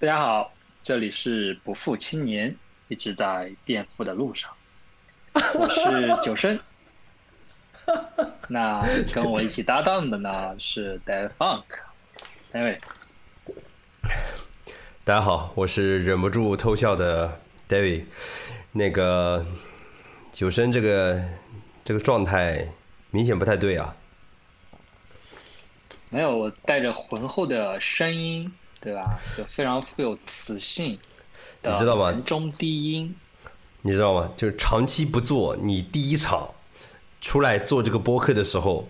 [0.00, 0.50] 大家好，
[0.82, 2.56] 这里是不负青年，
[2.88, 4.50] 一直在变富的路上。
[5.34, 6.58] 我是九生，
[8.48, 8.82] 那
[9.12, 11.64] 跟我一起搭档的呢是 Dave Funk，
[12.50, 12.80] 三位。
[15.04, 18.06] 大家好，我是忍不住偷笑的 David。
[18.72, 19.44] 那个
[20.32, 21.22] 九生这个
[21.84, 22.66] 这个状态
[23.10, 23.94] 明显不太对啊。
[26.08, 28.50] 没有，我带着浑厚的声音。
[28.80, 29.20] 对吧？
[29.36, 30.98] 就非常富有磁性，
[31.62, 32.10] 你知道吗？
[32.24, 33.14] 中低音，
[33.82, 34.32] 你知道吗？
[34.38, 36.48] 就是长期不做，你第一场
[37.20, 38.88] 出来做这个播客的时候，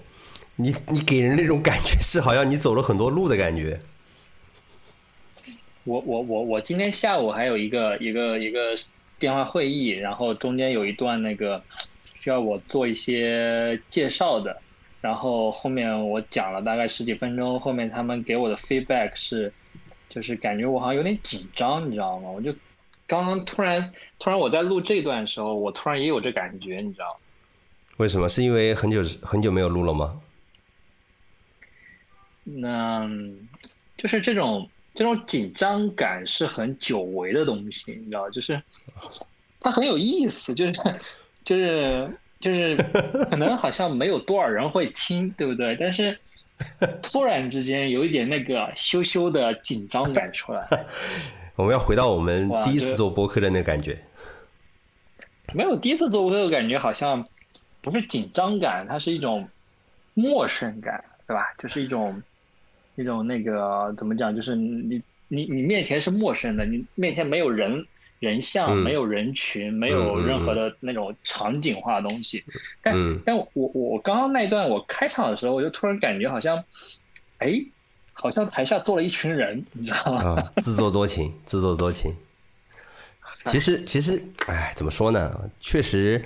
[0.54, 3.80] 你你给人那种感觉是好像你走了很多路的感觉。
[5.82, 8.76] 我我我我今天下午还有一个一个一个
[9.18, 11.60] 电话会议，然后中间有一段那个
[12.04, 14.56] 需要我做一些介绍的，
[15.00, 19.52] 然后后面我讲了大概十几分钟，后面他们给我的 feedback 是。
[20.10, 22.28] 就是感觉我好像有点紧张，你知道吗？
[22.28, 22.52] 我就
[23.06, 27.08] 刚刚突然突然我在录这段的时候，我突然也有这感觉，你知道
[27.96, 28.28] 为什么？
[28.28, 30.20] 是因为很久很久没有录了吗？
[32.42, 33.08] 那
[33.96, 38.60] 就是这种这种紧张感是很久违的东西，你知道，就是
[39.60, 40.72] 它很有意思，就是
[41.44, 42.76] 就是就是
[43.30, 45.76] 可能好像没有多少人会听，对不对？
[45.78, 46.18] 但是。
[47.02, 50.66] 突然之间有一点那个羞羞的紧张感出来。
[51.56, 53.98] 我们要回到我们第一次做播客的那个感觉。
[55.52, 57.26] 没有第一次做播客的感觉，好像
[57.80, 59.48] 不是紧张感，它是一种
[60.14, 61.52] 陌生感，对吧？
[61.58, 62.22] 就是一种
[62.96, 64.34] 一种那个怎么讲？
[64.34, 67.86] 就是你你你面前是陌生的，你面前没有人。
[68.20, 72.44] 人像没有人群，没有任何的那种场景化的东西，
[72.82, 76.62] 但但我我刚刚那段我开场的时候，我就突然感觉好像，
[77.38, 77.54] 哎，
[78.12, 80.50] 好像台下坐了一群人，你知道吗？
[80.62, 82.14] 自作多情，自作多情。
[83.46, 85.50] 其实其实，哎，怎么说呢？
[85.58, 86.22] 确实，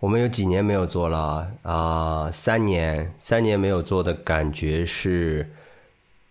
[0.00, 5.48] 我们有几年没有做了啊，三年三年没有做的感觉是，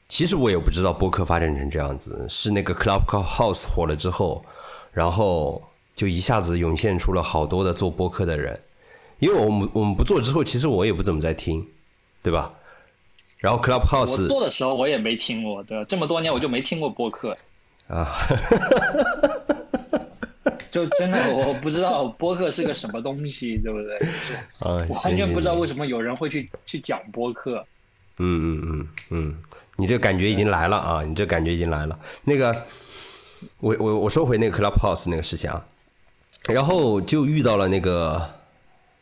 [0.10, 4.44] 其实我也不知道播客发展成这样子，是那个 Clubhouse 火了之后。
[4.92, 5.62] 然后
[5.96, 8.60] 就一下子涌现出了好多的做播客的人，
[9.20, 11.66] 因为我们我们不做之后，其实我也不怎么在听，
[12.24, 12.54] 对吧？
[13.38, 15.86] 然后 Clubhouse 做的时候我也没听过，对吧？
[15.88, 17.38] 这么多年我就没听过播客
[17.88, 18.14] 啊，
[20.70, 23.98] 就真的我不知道播客是个什么东西，对不对？
[24.60, 27.66] 啊，完全不知道为什么有人会去去讲播客。
[28.18, 29.38] 嗯嗯嗯嗯，
[29.78, 31.04] 你这感觉已经来了啊！
[31.04, 32.54] 你这感觉已经来了，那个。
[33.60, 35.66] 我我我说回那个 Clubhouse 那个事情啊，
[36.48, 38.30] 然后就遇到了那个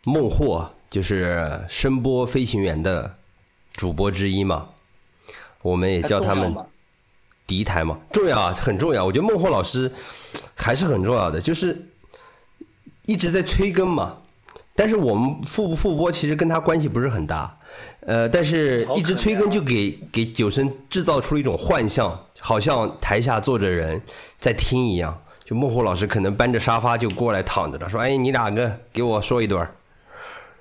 [0.04, 3.18] 孟获，就是声波飞行员的
[3.74, 4.70] 主播之一嘛，
[5.62, 6.54] 我们也叫他们
[7.46, 9.06] 敌台嘛，重要啊，很重要。
[9.06, 9.92] 我觉得孟获老师
[10.56, 11.90] 还是很重要的，就是
[13.06, 14.18] 一直在催更嘛，
[14.76, 17.58] 但是我们复不复播其实跟他关系不是很大，
[18.02, 22.24] 呃，但是一直催更就给给九生制造出了一种幻象。
[22.48, 24.02] 好像台下坐着人
[24.40, 29.70] 在听一样，就孟获老师可能搬着沙发就过来躺着了，说：“哎，你两个给我说一段。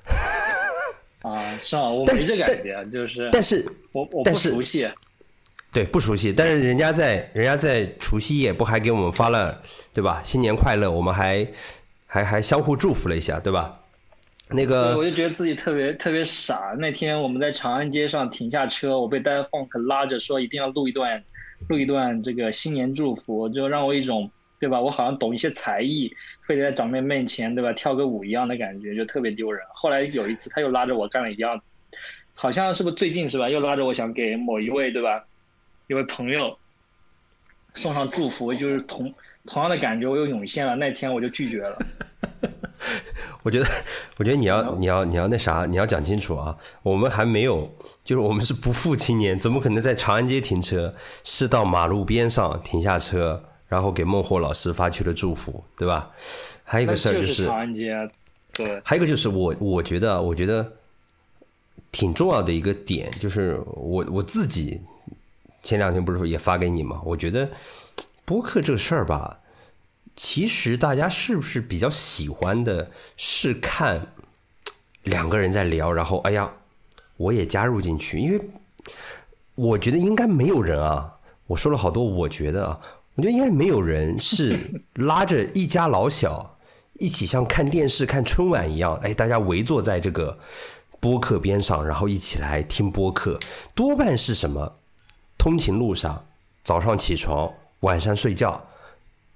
[1.23, 1.89] ”啊，是吗？
[1.89, 4.91] 我没这感觉，就是，但是我我不熟悉，
[5.71, 6.33] 对，不熟悉。
[6.33, 9.57] 但是人家在人家在除夕夜不还给我们发了，
[9.95, 10.21] 对吧？
[10.25, 11.47] 新年快乐，我们还
[12.05, 13.73] 还还相互祝福了一下，对吧？
[14.51, 16.75] 那个，我就觉得自己特别特别傻。
[16.77, 21.23] 那天我们在长安街上停下车，我被戴放克拉着说一定要录一段。
[21.69, 24.81] 录一段这个新年祝福，就让我一种对吧？
[24.81, 26.11] 我好像懂一些才艺，
[26.47, 27.73] 非得在长辈面前对吧？
[27.73, 29.63] 跳个舞一样的感觉，就特别丢人。
[29.75, 31.61] 后来有一次，他又拉着我干了一样，
[32.35, 33.49] 好像是不是最近是吧？
[33.49, 35.25] 又拉着我想给某一位对吧？
[35.89, 36.57] 一位朋友
[37.75, 39.13] 送上祝福，就是同
[39.47, 40.75] 同样的感觉，我又涌现了。
[40.77, 41.79] 那天我就拒绝了。
[43.43, 43.67] 我觉得，
[44.17, 46.57] 我觉得你要你要你要那啥，你要讲清楚啊！
[46.83, 47.73] 我们还没有，
[48.07, 50.95] 就是我们是不负青年，怎么可能在长安街停车？
[51.25, 56.13] 是到马路边上停下车，然后给孟获老师发去了祝福，对吧？
[56.63, 58.09] 还有一个事儿就是长安街，
[58.55, 58.81] 对。
[58.85, 60.75] 还有一个就是我，我觉得，我觉得
[61.91, 64.81] 挺重要的一个点，就是我我自己
[65.65, 67.01] 前两天不是也发给你吗？
[67.05, 67.51] 我觉得
[68.25, 69.41] 播客这个事儿吧。
[70.15, 74.07] 其实大家是不是比较喜欢的是看
[75.03, 76.51] 两个人在聊，然后哎呀，
[77.17, 78.41] 我也加入进去，因为
[79.55, 81.13] 我觉得应该没有人啊。
[81.47, 82.81] 我说了好多，我觉得啊，
[83.15, 84.59] 我觉得应该没有人是
[84.95, 86.59] 拉着一家老小
[86.95, 90.39] 一起像看电视看春晚一样，哎，大家围坐在这个
[90.99, 93.39] 播客边上，然后一起来听播客。
[93.75, 94.75] 多半是什么？
[95.39, 96.27] 通勤路上，
[96.65, 97.53] 早上起床。
[97.81, 98.61] 晚上睡觉，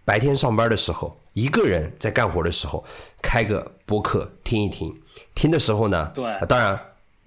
[0.04, 2.82] 白天上班的时候，一个人在干活的时候，
[3.22, 4.92] 开个播客听一听。
[5.34, 6.80] 听的时候呢，对当然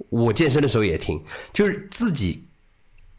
[0.09, 1.23] 我健身的时候也听，
[1.53, 2.45] 就是自己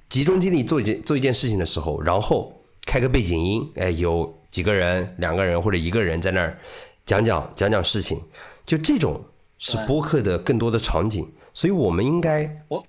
[0.08, 2.52] 集中精力做一件做一件事情的时候，然后
[2.86, 6.58] 开个背景音，哎，有几个人、两个人或者一个人在那儿
[7.04, 8.20] 讲讲讲讲事情，
[8.64, 9.22] 就这种
[9.58, 12.84] 是播客的更多的场景，所以我们应该我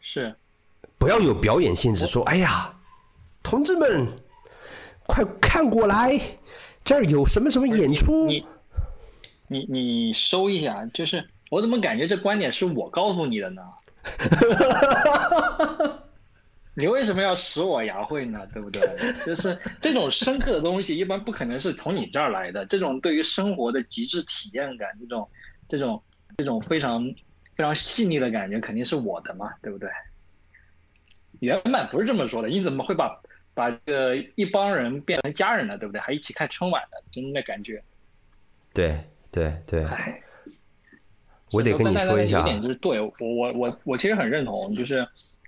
[0.00, 0.34] 是
[0.98, 2.74] 不要有表演性质，说哎呀，
[3.42, 4.06] 同志们，
[5.06, 6.20] 快看过来，
[6.84, 8.26] 这儿有什么什么演出。
[8.26, 8.44] 你
[9.48, 13.62] 你你收一下，就是我怎么感觉这观点是我告诉你的呢？
[16.74, 18.48] 你为什么要使我牙慧呢？
[18.54, 18.80] 对不对？
[19.26, 22.64] 就是这种深刻的东西，一般不可能是从你这儿来的。
[22.66, 25.28] 这种对于生活的极致体验感，这种
[25.68, 26.02] 这种
[26.38, 27.04] 这种非常
[27.56, 29.90] 非常细腻的感觉，肯定是我的嘛，对不对？
[31.40, 33.20] 原版不是这么说的，你怎么会把
[33.52, 35.76] 把这个一帮人变成家人呢？
[35.76, 36.00] 对不对？
[36.00, 37.82] 还一起看春晚的，真的感觉，
[38.72, 40.22] 对对对，唉。
[41.52, 45.06] 我得跟你说一下有点就是对我我我我其实很认同，就是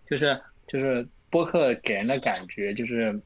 [0.09, 3.21] 就是就是播客给人的感觉就是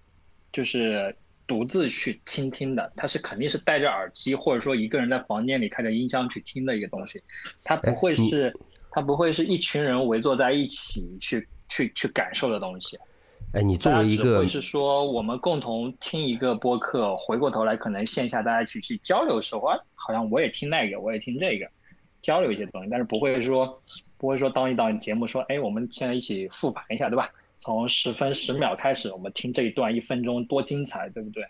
[0.53, 1.15] 就是
[1.47, 7.23] 独自去倾听的，它是肯定是戴着耳机或者说一个人在房间里开着音箱去听的一个东西，
[7.63, 8.53] 它不会是
[8.91, 12.99] 它不会是一群人围坐在一起去去去感受的东西。
[13.53, 21.67] 哎，你作为一个是说我们共同听一个播客，回过头来可能线下大家一起去交流的时候，啊，好像我也听那个，我也听这个，
[22.23, 23.81] 交流一些东西，但是不会说
[24.17, 27.31] 不会说当一档节目说，哎，我们现在一起复盘一下，对吧？
[27.59, 31.45] 从十分十秒开始，我们听这一段一分钟多精彩，对不对？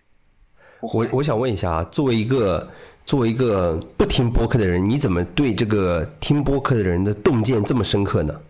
[0.80, 2.70] 我我想问一下啊，作为一个
[3.06, 8.40] 作为一个不听播客的人，你怎么对这个听播客的人的洞见这么深刻呢？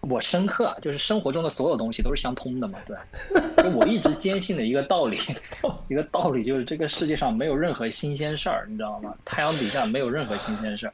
[0.00, 2.96] 我深刻啊，就是生活中的所有东西都是相通的嘛，对。
[3.62, 5.18] 就我一直坚信的一个道理，
[5.88, 9.12] 一个道理就是这个世界上没有任何新鲜事儿，你知道吗？
[9.24, 10.92] 太阳底下没有任何新鲜事儿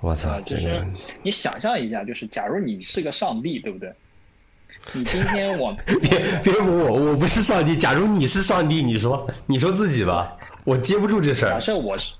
[0.00, 0.84] 我操啊，，就是
[1.22, 3.92] 你想象一下，就是假如你是个上帝，对不对？
[4.92, 7.76] 你今天我 别别问我，我不是上帝。
[7.76, 11.60] 假如你是上帝，你说你说自己吧，我接不住这事儿假。
[11.60, 12.14] 设我是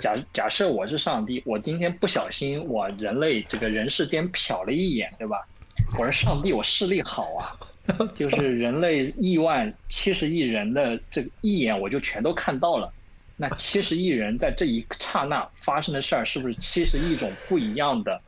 [0.00, 5.46] 假假设我是上帝，我今天不小心我人类这个人世间瞟了一眼，对吧？
[5.98, 7.56] 我说上帝，我视力好啊，
[8.14, 12.92] 就是人类亿万七十亿人的这个一眼我就全都看到了。
[13.36, 18.20] 那七十亿人在这一刹那发生的事儿，是不是七十亿种不一样的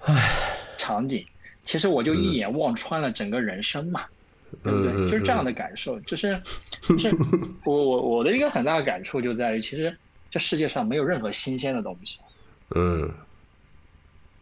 [0.78, 1.24] 场景？
[1.66, 4.04] 其实我就一眼望穿了整个人生嘛，
[4.64, 5.10] 对不对？
[5.10, 6.40] 就是这样的感受，就是
[6.80, 7.14] 就是
[7.64, 9.94] 我我我的一个很大的感触就在于，其实
[10.32, 12.20] 这世界上没有任何新鲜的东西，
[12.74, 13.12] 嗯，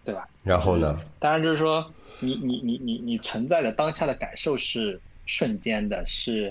[0.04, 0.22] 对吧？
[0.44, 0.98] 然后呢？
[1.18, 1.84] 当然就是说，
[2.20, 6.48] 你你你你你存在的当下的感受是瞬间的，是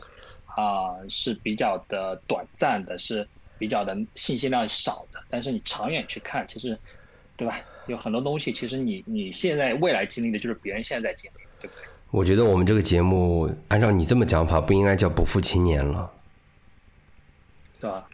[0.58, 3.26] 啊、是比较的短暂的，是
[3.58, 5.20] 比较的信息量少的。
[5.30, 6.78] 但是你长远去看，其实
[7.38, 7.62] 对吧？
[7.88, 11.86] 有很多东西，其实你你现在未来经历的就是别人现在在经历，对不对？
[12.12, 16.12] 我觉得我们这个节目，按照你这么讲法，不应该叫不负青年了，
[17.80, 18.06] 对吧？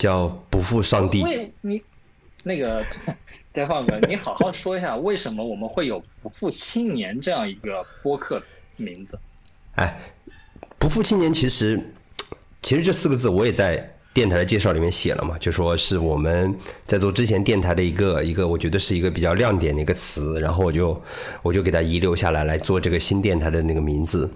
[0.00, 1.22] 叫不负上帝。
[1.22, 1.80] 为你
[2.42, 2.82] 那个
[3.52, 8.42] 戴放哥，你好好说一下，为什么我们会有“不负青年”这样一个播客
[8.76, 9.18] 名字？
[9.76, 10.00] 哎，
[10.78, 11.78] 不负青年其实，
[12.62, 16.52] 其实这四个字我也在电台的介绍里面写了嘛，就说是我们
[16.84, 21.00] 在做之前电台的一个一个，我觉得是一个比较亮点的一个词，然后我就
[21.42, 24.28] 我就给它遗留下来来做这个新电台的那个名字。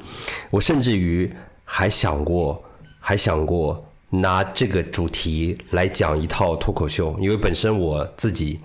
[0.50, 1.32] 我甚至于
[1.64, 2.62] 还想过，
[3.00, 3.84] 还想过
[4.20, 8.60] 拿这个主题来讲一套脱口秀，因为本身我自己。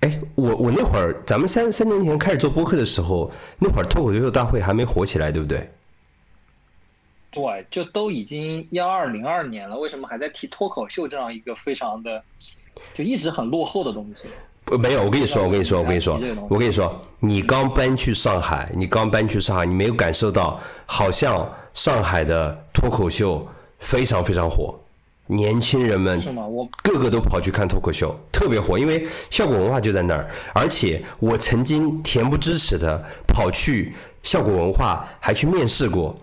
[0.00, 5.70] 哎，我我那会儿，咱们三三年前开始做播客的时候，那会儿脱口秀大会还没火起来，对不对？
[7.30, 12.22] 对，就都已经幺二零二年了，为什么还在提脱口秀这样一个非常的
[12.92, 14.28] 就一直很落后的东西？
[14.66, 23.46] 呃，没有，我跟你说，我跟你说，我跟你说我跟你说，你刚搬去上海，你刚搬去上海，你没有感受到，好像上海的脱口秀
[23.86, 24.76] 非常非常火，
[25.26, 26.44] 年轻人们是吗？
[26.44, 30.28] 我个个都跑去看脱口秀，特别火，因为效果文化就在那儿。
[30.52, 36.18] 而且我曾经恬不知耻的跑去效果文化，还去面试过。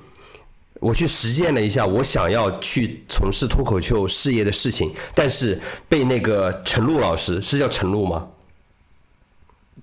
[0.81, 8.27] 我去实践了一下我想要去从事脱口秀事业的事情，但是被那个陈露老师是叫陈露吗？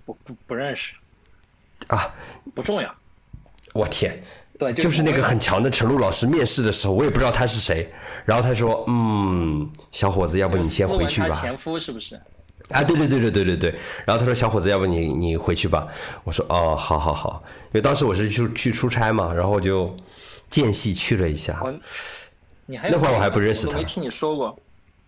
[0.05, 0.93] 不不不认识，
[1.87, 2.15] 啊，
[2.55, 2.95] 不重要。
[3.73, 4.23] 我天，
[4.61, 7.91] 对，就是那个很强的陈露老师面试的时候，我也不知道他是谁，
[8.27, 12.15] 然后他说：“嗯，小伙子，要不你先回去吧。”他前夫是不是？
[12.69, 13.75] 啊，对对对对对对对。
[14.05, 15.89] 然后他说：“小伙子，要不你你回去吧。”
[16.25, 19.97] 我说：“哦，好好好。”因为当时我是去去出差嘛，然后就
[20.51, 21.59] 间隙去了一下。
[21.65, 21.75] 我，
[22.67, 24.59] 你还那会儿我还不认识他我都没听你说过，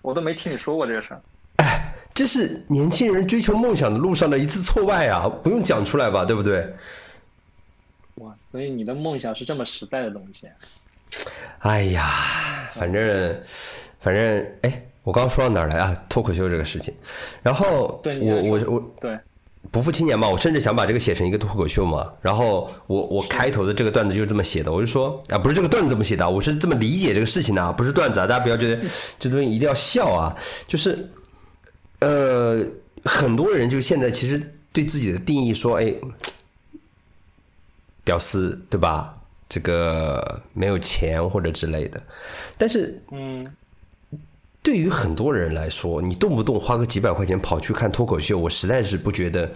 [0.00, 1.21] 我都没听你说过这个事儿。
[1.56, 6.75] 哎，这是年轻人追求梦想的路上的一次挫败啊，不用讲出来吧，对不对？
[8.52, 10.47] 哇，所以你的梦想是这么实在的东西。
[11.61, 13.40] 哎呀，反正
[14.00, 15.97] 反正，哎，我刚刚说到哪儿来啊？
[16.09, 16.94] 脱口秀这个事情，
[17.42, 19.18] 然后对，我我我对，
[19.71, 22.12] 不负青年嘛，我甚至想把这个写成一个脱口秀嘛。
[22.21, 28.82] 然后我我开头的这个段子就是这么写的，我就说啊，不是这个段子这么写的啊，我是这么理解这个事情的啊，不是段子啊，大家不要觉得
[29.18, 30.37] 这东西一定要笑啊。
[30.66, 31.09] 就是
[32.00, 32.64] 呃，
[33.04, 34.40] 很多人就现在其实
[34.73, 35.94] 对自己的定义说，哎，
[38.04, 39.18] 屌丝对吧？
[39.49, 42.02] 这个没有钱或者之类的，
[42.56, 43.47] 但是嗯，
[44.62, 49.50] 对于很多人来说，你动不动花个几百块钱跑去看脱口秀，我实在是不觉得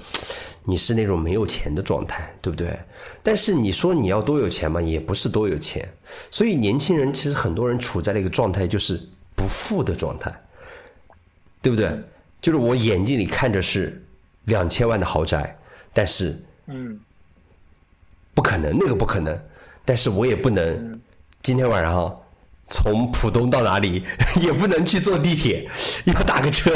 [0.65, 2.79] 你是那种没有钱的状态，对不对？
[3.23, 5.89] 但是你说你要多有钱嘛，也不是多有钱。
[6.31, 9.01] 所以年轻人其实很多人处在了一个状态，就是
[9.35, 10.31] 不富的状态，
[11.63, 11.91] 对不对？
[12.43, 14.05] 就是我眼睛里看着是
[14.45, 15.59] 两千万的豪宅，
[15.95, 16.37] 但是
[16.67, 17.01] 嗯，
[18.37, 19.37] 不可能，那个不可能。
[19.83, 21.01] 但是我也不能
[21.43, 22.21] 今天晚上
[22.69, 24.05] 从浦东到哪里，
[24.43, 25.67] 也不能去坐地铁，
[26.05, 26.71] 要打个车。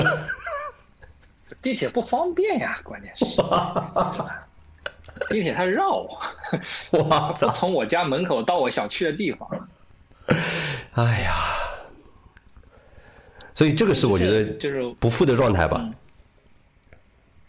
[1.61, 3.37] 地铁不方便呀，关键是，
[5.29, 5.97] 地铁它绕，
[6.93, 7.47] 我不！
[7.53, 9.69] 从我家门口到我想去的地方。
[10.93, 11.35] 哎呀，
[13.53, 15.87] 所以这个是我觉得就是不富的状态吧。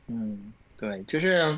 [0.08, 1.58] 嗯，对，就是，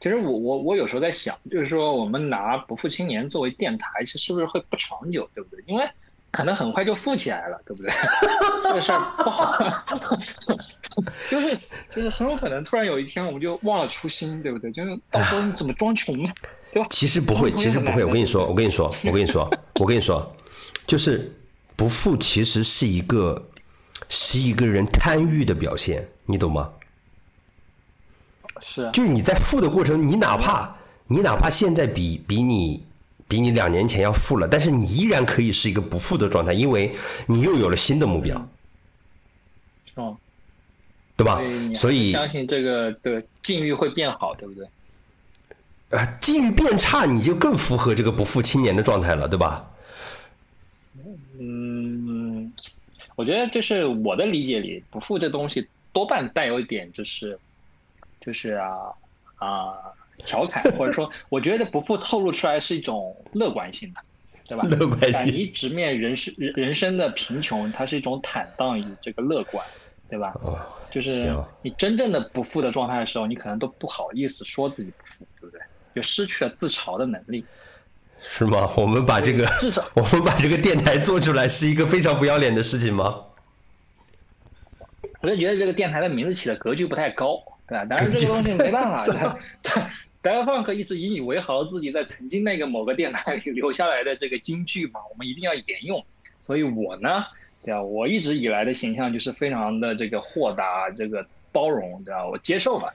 [0.00, 5.62] 其实我我我有时候在想，就是说我们拿不负青年作为电台，其实是不是会不长久，对不对？
[5.66, 5.86] 因为
[6.30, 7.92] 可能很快就富起来了，对不对？
[8.64, 9.54] 这个事儿不好，
[11.30, 11.58] 就是
[11.90, 14.72] 就是很有可能突然有一天我们就忘了初心，对不对？
[14.72, 16.30] 就是到时候你怎么装穷呢？
[16.72, 16.88] 对吧？
[16.90, 18.02] 其实不会，其实不会。
[18.04, 20.34] 我跟你说，我跟你说，我跟你说，我跟你说，
[20.86, 21.30] 就是
[21.76, 23.50] 不富其实是一个
[24.08, 26.72] 是一个人贪欲的表现，你懂吗？
[28.60, 28.90] 是。
[28.92, 30.76] 就是你在富的过程，你哪怕
[31.06, 32.82] 你哪怕现在比比你
[33.26, 36.92] 比你两年前要富了，但是你依然可以是一个不富的状态，因为
[37.26, 38.48] 你又有了新的目标，
[39.94, 40.16] 哦，
[41.16, 41.40] 对吧？
[41.74, 44.66] 所以相信这个的境遇会变好，对不对？
[45.98, 49.68] 啊，境遇变差，你就更符合这个不负青年的状态了，对吧？
[51.38, 52.52] 嗯，
[53.16, 57.38] 我觉得就是我的理解里，不富这东西多半带有一点就是，
[58.20, 58.68] 就是啊
[59.36, 59.74] 啊
[60.24, 64.00] 调侃，或者说，我觉得不负透露出来是一种乐观性的，
[64.46, 64.64] 对吧？
[64.64, 69.64] 乐观性敢于直面人生人人生的贫穷，它是一种坦荡与这个乐观，
[70.08, 70.32] 对吧？
[70.42, 70.58] 哦，
[70.90, 75.60] 就是你真正的不富的状态的时候，你可能都不好意思说自己不富，对不对？
[75.94, 77.44] 就失去了自嘲的能力。
[78.20, 78.70] 是吗？
[78.76, 83.24] 我们把这个至少我们把这个电台做出来是一个非常不要脸的事情吗？
[85.22, 87.84] 我就觉得这个电台的名字起的格局不太高，对吧？
[87.84, 96.04] 当然这个东西没办法， 他他达尔放克一直引以为豪自己在曾经那个某个电台里留下来的这个金句嘛，我们一定要沿用。
[96.40, 97.24] 所以我呢，
[97.64, 97.80] 对吧？
[97.80, 102.26] 我一直以来的形象就是非常的这个豁达，这个包容，对吧？
[102.26, 102.92] 我接受吧，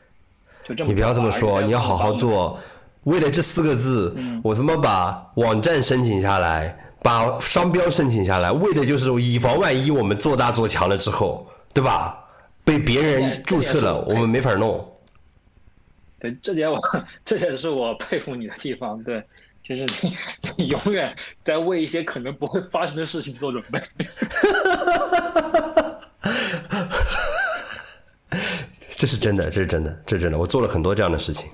[0.68, 0.90] 就这么。
[0.90, 2.60] 你不要这么说，你要好好做。
[3.06, 12.25] 为了这四个字，嗯我他妈把网站申请下来，把商标申请下来，为的就是以防万一我们做大做强了之后，对吧？
[12.66, 14.92] 被别人注册了，我们没法弄。
[16.20, 16.82] 对，这点我
[17.24, 19.24] 这点是我佩服你的地方，对，
[19.64, 20.18] 就是你
[20.58, 23.82] 你永远在为一些可能不会发生的事情做准备。
[28.98, 30.38] 这是真的，这是真的，这是真的。
[30.38, 31.48] 我做了很多这样的事情，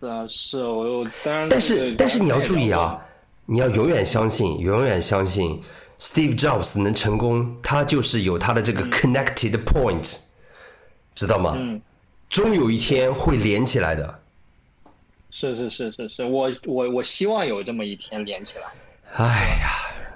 [0.00, 2.98] 是啊，是我我当然，但是但是你要注意啊，
[3.46, 5.62] 你要永远相信，永远相信
[6.02, 10.18] Steve Jobs 能成功，他就是有他的这个 connected point，
[11.14, 11.54] 知道吗？
[11.56, 11.80] 嗯，
[12.28, 14.20] 终有一天会连起来的。
[15.30, 18.64] 是是是是是，我我我希望有这么一天连起来，
[19.14, 19.70] 哎呀，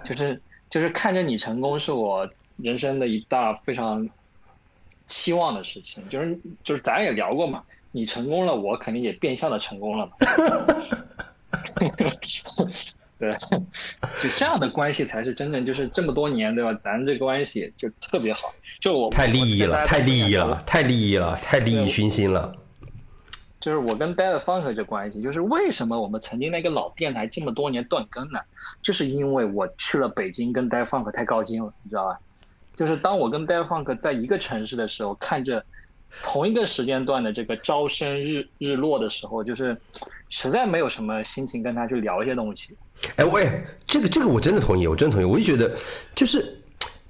[0.04, 4.06] 就是就是看着你成功，是我人生的一大非常
[5.06, 6.02] 期望的事情。
[6.08, 7.62] 就是就是咱也聊过嘛，
[7.92, 10.12] 你成功了，我肯定也变相的成功了嘛。
[13.18, 13.36] 对，
[14.20, 16.74] 就这样的关系才是真正就是这么多年对吧？
[16.74, 20.62] 咱这关系就特别好，就我太利益了，太利益了。
[20.66, 22.54] 太利益了，太利益熏心了。
[23.58, 28.38] 就是我跟 Dead Funk 这关系，就是为什么我们曾经那个老电台这么多年断更呢？
[28.82, 32.18] 就是因为我去了北京，跟 Dead Funk 太靠近了，你知道吧？
[32.76, 35.64] 就是当我跟 Dead Funk 在一个城市的时候，看着
[36.22, 39.76] 同一个时间段的这个朝升日日落的时候，就是
[40.28, 42.76] 实在没有什么心情跟他去聊一些东西，
[43.16, 45.24] 哎，喂，这个这个我真的同意，我真的同意。
[45.24, 45.76] 我就觉得，
[46.14, 46.60] 就是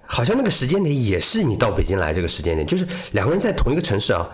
[0.04, 4.28] 好像那个时间点也是你到北京来这个时间点，就是两个人在同一个城市啊，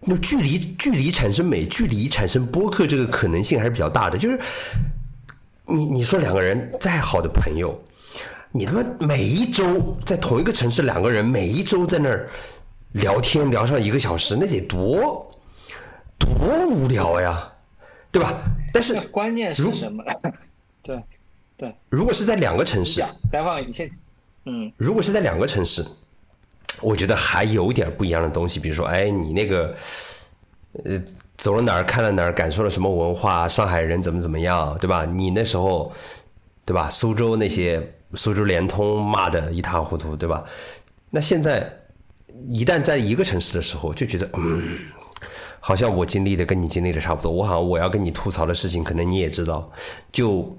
[0.00, 4.16] 那距离距离产生美，距离产生播客这个可能性还是比较大的。
[4.16, 4.38] 就是
[5.66, 7.78] 你你说两个人再好的朋友，
[8.52, 12.28] 你他妈每一周在同一个城市，两个人每一周在那儿
[12.92, 15.26] 聊天聊上一个小时，那得多
[16.18, 17.52] 多无聊呀，
[18.10, 18.34] 对吧？
[18.72, 20.02] 但是关键是什么？
[20.82, 21.02] 对，
[21.56, 21.74] 对。
[21.88, 23.90] 如果是在两个城市，待会你先，
[24.46, 25.84] 嗯，如果是在两个城市，
[26.82, 29.76] 我觉得还有点不一样的东西，比如说，哎，你那个，
[30.84, 31.02] 呃，
[31.36, 35.04] 走了哪儿，看了哪儿，感受了什么文化，上海人怎么怎么样，对吧？
[35.04, 35.92] 你那时候，
[36.64, 36.88] 对吧？
[36.88, 40.42] 苏州那些苏州联通骂的一塌糊涂，对吧？
[41.10, 41.70] 那现在
[42.48, 44.78] 一旦在一个城市的时候，就觉得，嗯，
[45.60, 49.70] 好像我经历的跟你经历的差不多，我好像我要跟你吐槽的事情，可能你也知道，
[50.10, 50.56] 就。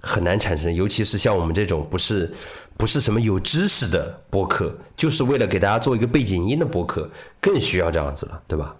[0.00, 2.32] 很难产生，尤其是像我们这种不是
[2.76, 8.76] 不是什么有知识的播客，就是为了给大家做一个背景音的播客，更需要这样子了，对吧？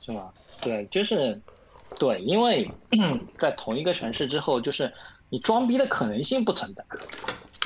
[0.00, 0.22] 是吗？
[0.60, 1.40] 对，就是
[1.98, 2.70] 对，因为
[3.38, 4.92] 在同一个城市之后，就是
[5.28, 6.84] 你装逼的可能性不存在。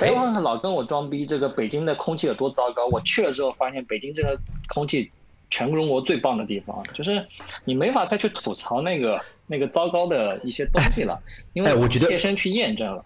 [0.05, 2.85] 哎，老跟我装逼，这个北京的空气有多糟糕？
[2.87, 5.11] 我去了之后发现，北京这个空气。
[5.49, 7.25] 全中国最棒的地方，就是
[7.65, 11.19] 你没法再去吐槽那个那个糟糕的一些东西了，
[11.53, 13.03] 因为我切身去验证了。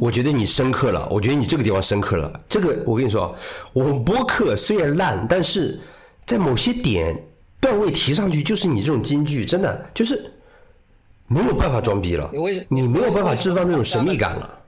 [0.00, 2.40] 我觉得你深刻了，我觉得你这个地方深刻了。
[2.48, 3.34] 这个我跟你说，
[3.72, 5.80] 我们播客虽然烂，但是
[6.24, 7.16] 在某些点
[7.60, 10.32] 段位提上去，就是你这种金句，真的就是
[11.26, 12.30] 没有办法装逼了。
[12.32, 14.58] 你为你没有办法制造那种神秘感了。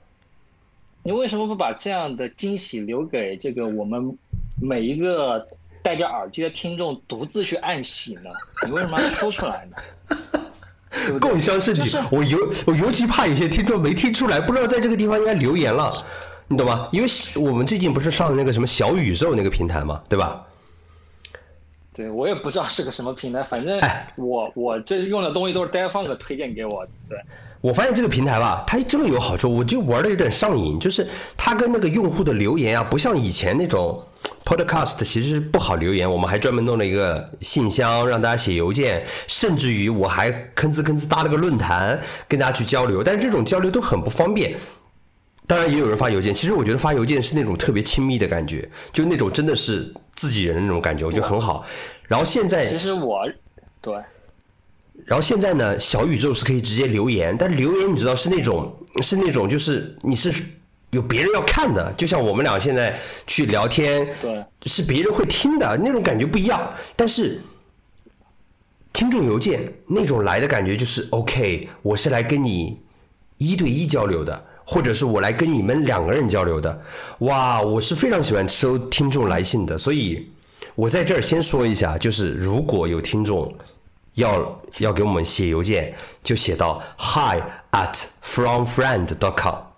[1.05, 4.19] 你为什么不把这样的惊喜留给这个我们
[4.61, 5.47] 每一个？
[5.83, 8.31] 戴着耳机的听众独自去暗喜呢？
[8.67, 11.19] 你为什么要 说出来呢？
[11.19, 16.05] 共襄盛举，我尤我尤其怕有些听众没听出来，不知道在这个地方应该留言了，
[16.47, 16.89] 你懂吗？
[16.93, 20.45] 因为我们最近不是上了那个什么小宇宙那个平台嘛，对吧？
[21.95, 23.81] 对，我也不知道是个什么平台，反正
[24.17, 26.87] 我我这用的东西都是戴放哥推荐给我。
[27.09, 27.19] 对，
[27.61, 34.01] 我发现这个平台吧，它真的有好处，我就玩的有点上瘾，就是它跟那个用户的留言啊，不像以前那种。
[34.45, 43.05] Podcast 其实不好留言，我们还专门弄了一个信箱，让大家写邮件，甚至于我还吭哧吭哧搭了个论坛，跟大家去交流。
[43.05, 44.55] 但是这种交流都很不方便。
[45.47, 51.65] 当然也有人发邮件，其实我觉得发邮件是那种特别亲密的感觉，就那种真的是自己人的那种感觉，我觉得很好。
[52.09, 53.21] 然后现在，其实我
[53.81, 53.95] 对，
[55.05, 60.33] 然后现在呢，小宇宙是可以直接留言，但留言你知道是那种是那种就是你是。
[60.93, 66.71] 有别人要看的，就像我们俩现在去聊天，对，是别人会听的那种感觉不一样。
[66.95, 67.41] 但是
[68.93, 72.79] 听众邮件那种来的感觉就是 OK，我是来跟你
[73.39, 76.83] 一对一交流的，或者是我来跟你们两个人交流的。
[77.21, 80.31] 哇，我是非常喜欢收听众来信的，所以
[80.75, 83.51] 我在这儿先说一下，就是如果有听众
[84.13, 89.72] 要要给我们写邮件，就写到 hi at fromfriend dot com。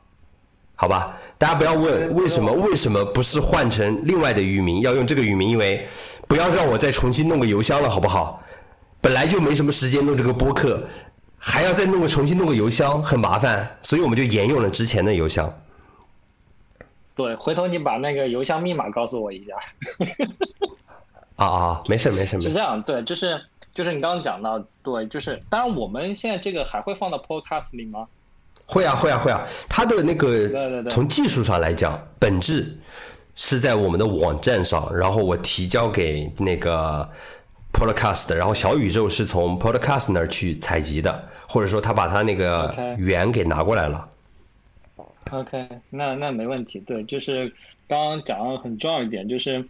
[0.77, 5.87] 好吧，大家不要问为什么为什么不是换成另外的域名，要用这个域名，因为
[6.27, 8.43] 不要让我再重新弄个邮箱了，好不好？
[9.01, 10.83] 本来就没什么时间弄这个播客，
[11.39, 15.53] 还要再弄个重新弄个邮箱，很麻烦，所以我们就沿用了之前的邮箱。
[17.15, 19.55] 对，回头你把那个邮箱密码告诉我一下。
[21.37, 22.49] 啊啊，没事没事没事。
[22.49, 23.41] 是这样，对，就是
[23.73, 28.09] 就是你刚刚讲到，对，就是当然我们现在这个还会放到 Podcast 里吗？
[28.67, 32.79] 会啊会啊会啊，它的那个从技术上来讲，本质
[33.35, 37.09] 是在我们的网站上，然后我提交给那个
[37.73, 44.09] Podcast，然后小宇宙是从 Podcast 那儿去采集的，或者说他把他那个源给拿过来了。
[45.31, 46.79] OK，那那没问题。
[46.81, 47.53] 对，就是
[47.89, 49.65] 刚刚讲到很重要一点，就是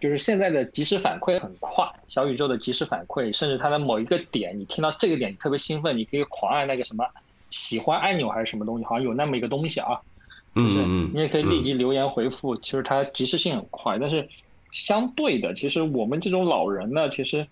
[0.00, 7.04] 就是现在的即时反馈很快，小宇宙的即时反馈，甚至它的某一个点，你听到这个点特别兴奋，你可以狂按那个什么。
[7.50, 8.84] 喜欢按钮还是什么东西？
[8.84, 10.00] 好像有那么一个东西啊，
[10.54, 12.56] 就是你也可以立即留言回复。
[12.56, 14.28] 其实它及时性很快，但是
[14.72, 17.46] 相对的，其实我们这种老人呢，其实，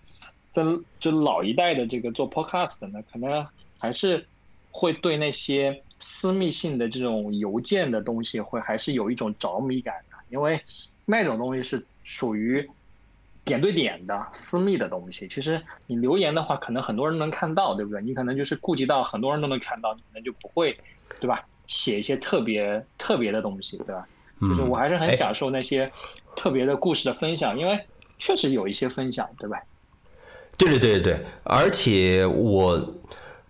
[0.51, 0.63] 在
[0.99, 3.45] 就老一代的这个做 podcast 的呢，可能
[3.77, 4.25] 还是
[4.71, 10.59] 会对那些私密性的这种邮件的东西，会还是有一种着迷感的，因为
[11.05, 12.67] 那种东西是属于。
[13.47, 18.01] 点对点的私密的东西，其实你留言的话，可能很多人能看到，对不对？
[18.03, 20.77] 你可能就是顾及到很多人都能看到，你可能就不会，
[21.19, 21.43] 对吧？
[21.67, 24.07] 写一些特别特别的东西，对吧？
[24.41, 25.91] 就是我还是很享受那些
[26.35, 27.79] 特别的故事的分享，因为
[28.19, 29.59] 确实有一些分享，对吧？
[30.57, 32.95] 对对对对对，而且我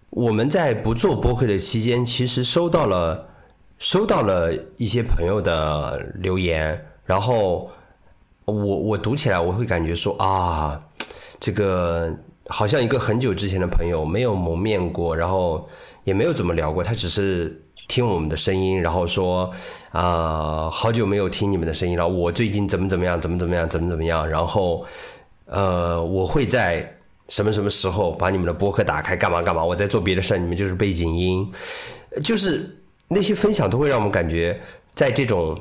[0.10, 3.30] 我们在不做播客的期间，其实收到了
[3.78, 7.70] 收到了一些朋友的留言，然后
[8.48, 10.80] 我我读起来我会感觉说啊，
[11.38, 12.10] 这个
[12.48, 15.68] 好像一个很久之前的朋友，没有谋面过，然后
[16.06, 19.52] 也没有怎么聊过，他只是听我们的声音，然后说
[19.92, 24.86] 啊，好久没有听你们的声音了，我最近怎么怎么样，怎么怎么样，怎么怎么样，然后
[25.46, 26.94] 呃，我会在。
[27.30, 29.14] 什么什么时候把你们的播客打开？
[29.14, 29.62] 干嘛干嘛？
[29.62, 31.46] 我在做别的事儿，你们就是背景音，
[32.24, 32.66] 就是
[33.10, 34.58] 那些分享都会让我们感觉，
[34.94, 35.54] 在这种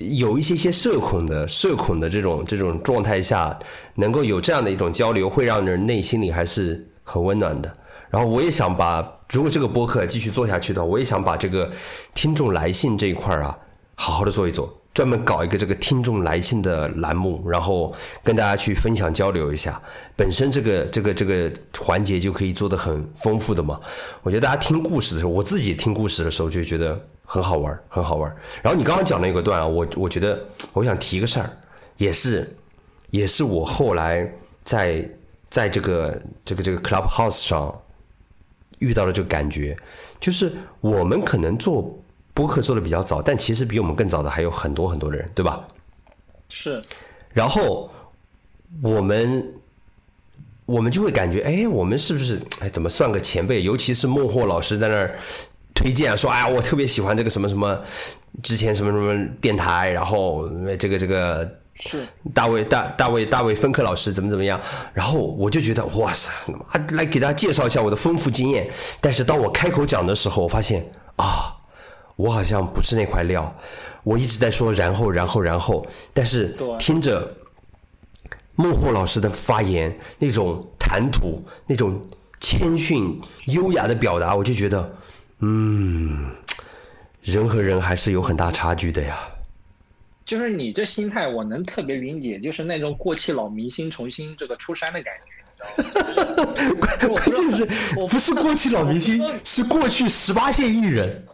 [0.00, 3.58] 有一些些社恐的社恐的这种这种状态下，
[3.96, 7.74] 能够有这样的一种交流，会让人内心里还是很温暖的。
[8.08, 11.70] 然后我也想把，如果这个播客继续做下去的话，我也想把这个
[12.14, 13.58] 听众来信这一块啊，
[13.94, 14.77] 好好的做一做。
[14.98, 19.80] 专门搞一个这个听众来信的栏目，然后跟大家去分享交流一下。
[20.16, 23.80] 本身这个这个这个环节就可以做得很丰富的嘛。
[24.24, 28.28] 我觉得大家听故事的时候，我自己听故事的时候就觉得很好玩，很好玩。
[28.60, 31.48] 然后你刚刚讲那个段啊，我我觉得我想提个事儿，
[31.98, 32.56] 也是
[33.10, 34.28] 也是我后来
[34.64, 35.08] 在
[35.48, 37.72] 在这个这个这个 Clubhouse 上
[38.80, 39.76] 遇到了这个感觉，
[40.18, 41.96] 就是我们可能做。
[42.38, 45.66] 播客做的比较早，但其实比我们更早的还有很多很多的人，对吧？
[46.48, 46.80] 是。
[47.32, 47.90] 然后
[48.80, 49.44] 我们
[50.64, 53.64] 我们就会感觉，哎，我们是不是哎怎么算个前辈？
[53.64, 55.18] 尤其是孟获老师在那儿
[55.74, 57.76] 推荐说，哎呀，我特别喜欢这个什么什么
[58.44, 60.48] 之前什么什么电台，然后
[60.78, 64.60] 这个这个是大卫大大卫大卫芬克老师怎么怎么样？
[64.94, 66.30] 然后我就觉得，哇塞，
[66.92, 68.70] 来给大家介绍一下我的丰富经验。
[69.00, 71.57] 但是当我开口讲的时候，我发现啊。
[72.18, 73.56] 我好像不是那块料，
[74.02, 77.32] 我一直在说然后然后然后，但是听着
[78.56, 82.04] 孟获老师的发言，那种谈吐，那种
[82.40, 84.96] 谦逊优雅的表达，我就觉得，
[85.38, 86.28] 嗯，
[87.22, 89.16] 人和人还是有很大差距的呀。
[90.24, 95.32] 就是你这心态，我能特别理解，就是那种过气老明星重新这个出山的感觉，
[95.76, 96.34] 你知道
[96.74, 97.14] 吗？
[97.14, 101.24] 关键是不是过气老明星，是过去十八线艺人。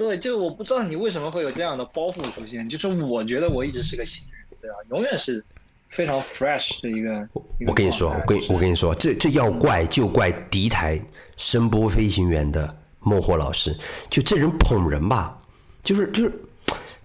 [0.00, 2.66] 对，就我不知道你为什么会有这样的包袱出现。
[2.66, 4.76] 就是我觉得我一直是个新人，对吧？
[4.88, 5.44] 永远是
[5.90, 7.28] 非常 fresh 的一个。
[7.66, 10.98] 我跟你说，我跟我跟你说，这这要怪就怪敌台
[11.36, 13.76] 声波飞行员的孟获老师。
[14.08, 15.38] 就这人捧人吧，
[15.84, 16.32] 就是就是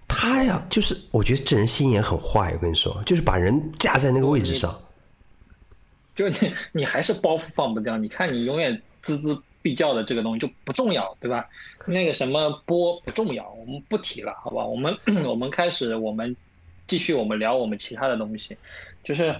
[0.08, 2.50] 他呀，就是我觉得这人心眼很坏。
[2.54, 4.74] 我跟你说，就是把人架在那个位置上，
[6.14, 7.98] 就你你还是包袱放不掉。
[7.98, 9.38] 你看你永远孜孜。
[9.66, 11.44] 必叫的这个东西就不重要，对吧？
[11.86, 14.64] 那个什么播不重要，我们不提了，好吧？
[14.64, 16.36] 我们 我们开始，我们
[16.86, 18.56] 继续，我们聊我们其他的东西，
[19.02, 19.34] 就是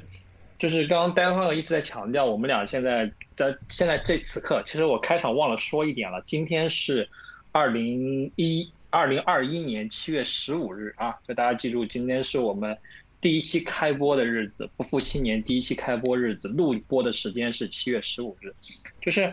[0.59, 7.09] 就是刚刚戴方一直在强调，我们俩现在的现在这此刻，其实我开场忘了说一点了，今天是
[7.53, 12.77] 二零一二零二一年七月十五日啊，就大家记住，今天是我们
[13.21, 18.53] 第一期开播的日子，不负七年第一期开播日子，录播的时间是七月十五日，
[19.01, 19.33] 就是。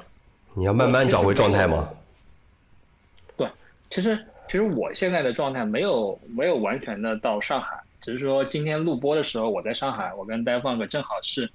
[0.56, 1.90] 你要慢慢找回状态吗？
[3.36, 3.48] 对，
[3.90, 11.50] 其实其实我现在的状态没有没有完全的到上海，只是说今天录播的时候我在上海，我跟呆放哥正好是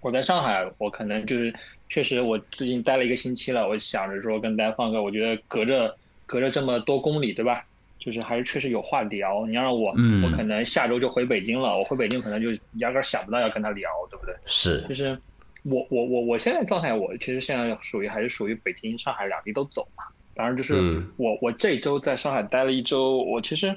[0.00, 1.54] 我在上海，我可能就是
[1.88, 5.96] 确实我最近待了一个星期了，我想着说跟呆放哥，我觉得隔着
[6.26, 7.64] 隔着这么多公里，对吧？
[8.00, 9.46] 就是还是确实有话聊。
[9.46, 9.94] 你要让我，
[10.24, 14.34] 我可能下周就回北京了，我回北京可能就压根想不到要跟他聊，对不对？
[14.46, 15.16] 是，就是。
[15.62, 20.04] 我我我我现在状态，我其实现在属于还是属于北京、上海两地都走嘛。
[20.34, 23.76] 当然，就是我我这周在上海待了一周，我其实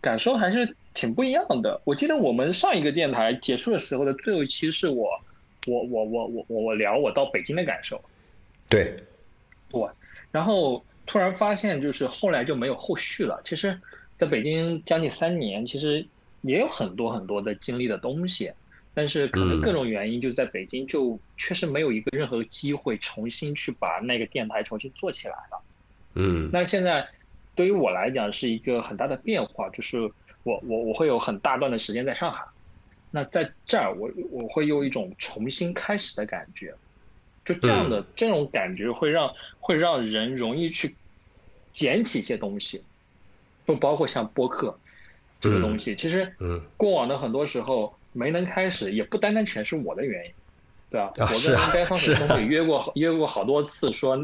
[0.00, 1.80] 感受还是挺不一样的。
[1.84, 5.08] 我记得我们上一个电台结束的时候的最后一期是我
[5.66, 8.02] 我我我我我我聊我到北京的感受。
[8.68, 8.96] 对，
[9.70, 9.82] 对。
[10.32, 13.40] 然后突然发现，就是后来就没有后续了。
[13.44, 13.78] 其实
[14.18, 16.04] 在北京将近三年，其实
[16.40, 18.50] 也有很多很多的经历的东西。
[18.92, 25.62] 但是可能各种原因，就是在北京就确实没有一个任何机会重新去把那个电台重新做起来了。
[26.14, 27.08] 嗯，那现在
[27.54, 30.00] 对于我来讲是一个很大的变化，就是
[30.42, 32.44] 我我我会有很大段的时间在上海，
[33.12, 36.74] 那在这儿我我会有一种重新开始的感觉，
[37.44, 40.96] 就这样的这种感觉会让会让人容易去
[41.72, 42.82] 捡起一些东西，
[43.64, 44.76] 不包括像播客
[45.40, 47.94] 这个东西，其实嗯，过往的很多时候。
[48.12, 50.30] 没能开始，也不单单全是我的原因，
[50.90, 51.12] 对吧？
[51.16, 54.16] 我跟该方水东也约过约过好多次，说，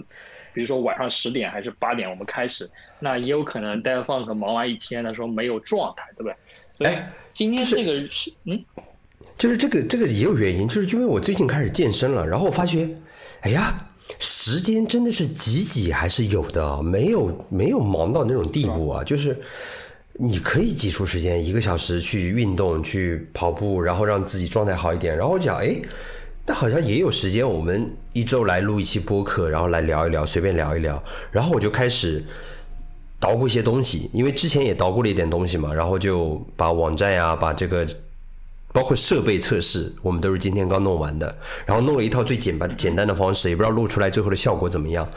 [0.53, 2.68] 比如说晚上十点还是八点我们开始，
[2.99, 6.25] 那也有可能戴方可忙完一天的时候没有状态，对不
[6.79, 6.88] 对？
[6.88, 8.62] 哎，今天这个是嗯，
[9.38, 12.88] 就是这个这个也有原因，就是因为我最近开始健身了，然后我发觉
[13.40, 19.40] 哎呀，时间真的是挤挤还是有的啊，没有没有忙到那种地步啊，就是
[20.18, 25.16] 你可以挤出时间一个小时去运动、去跑步，然后让自己状态好一点。
[25.16, 25.76] 然后我讲，哎，
[26.46, 31.02] 那好像也有时间，我们一周来录一期播客，然后来聊一聊，随便聊一聊。
[31.31, 32.24] 然后我就开始。
[33.18, 37.85] 捣鼓一些东西，因为之前也捣鼓了一点东西嘛，然后就把网站呀，把这个
[38.77, 41.35] 包括设备测试，我们都是今天刚弄完的，
[41.65, 45.09] 然后弄了一套最简单简单的方式，也不知道录出来最后的效果怎么样。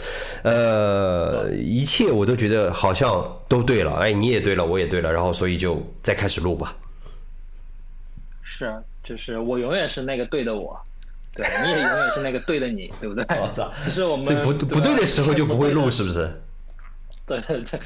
[0.44, 6.74] 呃，一切我都觉得好像都对了，哎，你也对了，我也对了，然后所以就再开始录吧。
[8.42, 10.80] 是，就是我永远是那个对的我，
[11.36, 13.26] 对，你也永远是那个对的你，对不对？
[13.42, 16.32] 我操，就是我们不不对的时候就不会录，是不是？
[17.26, 17.80] 对对对，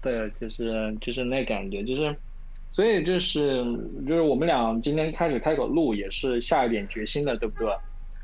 [0.00, 2.16] 对，就是就是那感觉，就是，
[2.70, 3.64] 所以就是
[4.06, 7.72] 就是我们俩今天开始开口录，也是下一点决心的，对不对？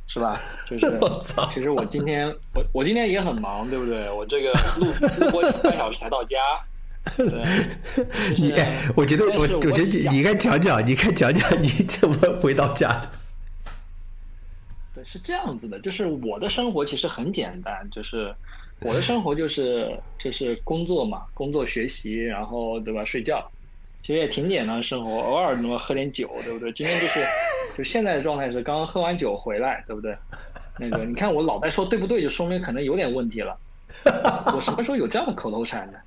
[0.07, 0.39] 是吧？
[0.69, 1.01] 就是，
[1.51, 4.11] 其实我今天我我今天也很忙，对不对？
[4.11, 4.87] 我这个录
[5.25, 6.39] 录播半小时才到家。
[8.37, 13.11] 你该，我觉得我我觉得你应该讲讲，你该讲讲你怎么回到家的。
[14.95, 18.35] 对，是这样子的，就是我的生活其实很简单，就是。
[18.81, 23.03] 我的生活就是就是工作嘛，工作学习，然后对吧？
[23.05, 23.51] 睡觉，
[24.05, 26.71] 其实也挺简单的生活，偶尔那么喝点酒，对不对？
[26.73, 27.21] 今天就是，
[27.79, 30.15] 就现在的状态是刚刚喝完酒回来，对不对？
[30.79, 33.59] 那个你看我老在说对不对，就说明可能有点问题了。
[34.53, 35.99] 我什么时候有这样的口头禅呢？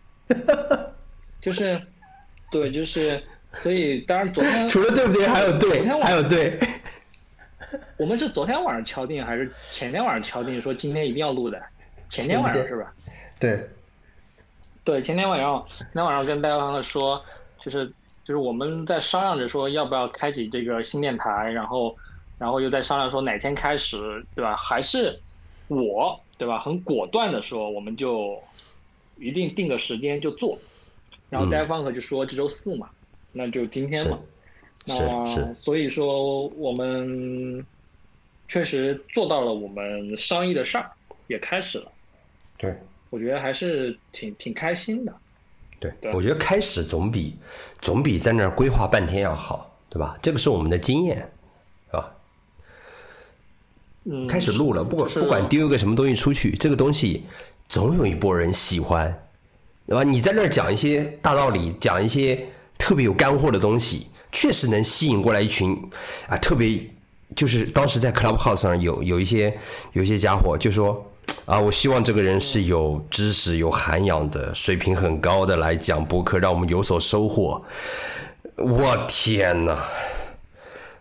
[1.41, 1.81] 就是，
[2.51, 3.19] 对，就是，
[3.55, 6.59] 所以当然昨天 除了对不对，还有对，还有对。
[7.97, 11.59] 我们是昨天晚上敲定还是前天晚上敲定说今天一定要录的？
[12.09, 12.93] 前天晚上是吧？
[13.39, 13.59] 对，
[14.83, 17.23] 对，前天晚上，前天晚上跟大家说，
[17.63, 17.85] 就是
[18.23, 21.95] 就是我们在商量着说要不要开启这个新电台，然后
[22.37, 23.97] 然后又在商量说哪天开始，
[24.35, 24.55] 对吧？
[24.55, 25.19] 还是
[25.67, 26.59] 我，对吧？
[26.59, 28.41] 很果断的说，我们就
[29.17, 30.57] 一定定个时间就做。
[31.29, 32.89] 然后戴方克就说这周四嘛，
[33.31, 34.17] 那就今天嘛。
[34.85, 37.65] 那所以说我们
[38.47, 40.89] 确实做到了我们商议的事儿，
[41.27, 41.91] 也开始了。
[42.57, 42.73] 对，
[43.09, 45.13] 我觉得还是挺挺开心的。
[45.79, 47.35] 对，我觉得开始总比
[47.79, 50.17] 总比在那儿规划半天要好，对吧？
[50.23, 51.31] 这个是我们的经验，
[51.91, 52.09] 啊。
[54.05, 54.25] 嗯。
[54.25, 57.25] 开始录了，不管不管丢一个什么东西出去，这个东西
[57.69, 59.13] 总有一波人喜欢，
[59.85, 60.03] 对吧？
[60.03, 62.43] 你在那儿讲一些大道理，讲一些
[62.79, 65.77] 特别有干货的东西，确实能吸引过来一群
[66.27, 66.81] 啊，特别
[67.35, 69.55] 就是当时在 Clubhouse 上有有一些
[69.93, 71.05] 有一些家伙就说。
[71.47, 77.63] 啊，我希望这个人是有知识、有涵养的，水平很高的来讲博客，让我们有所收获。
[78.57, 79.81] 我天哪！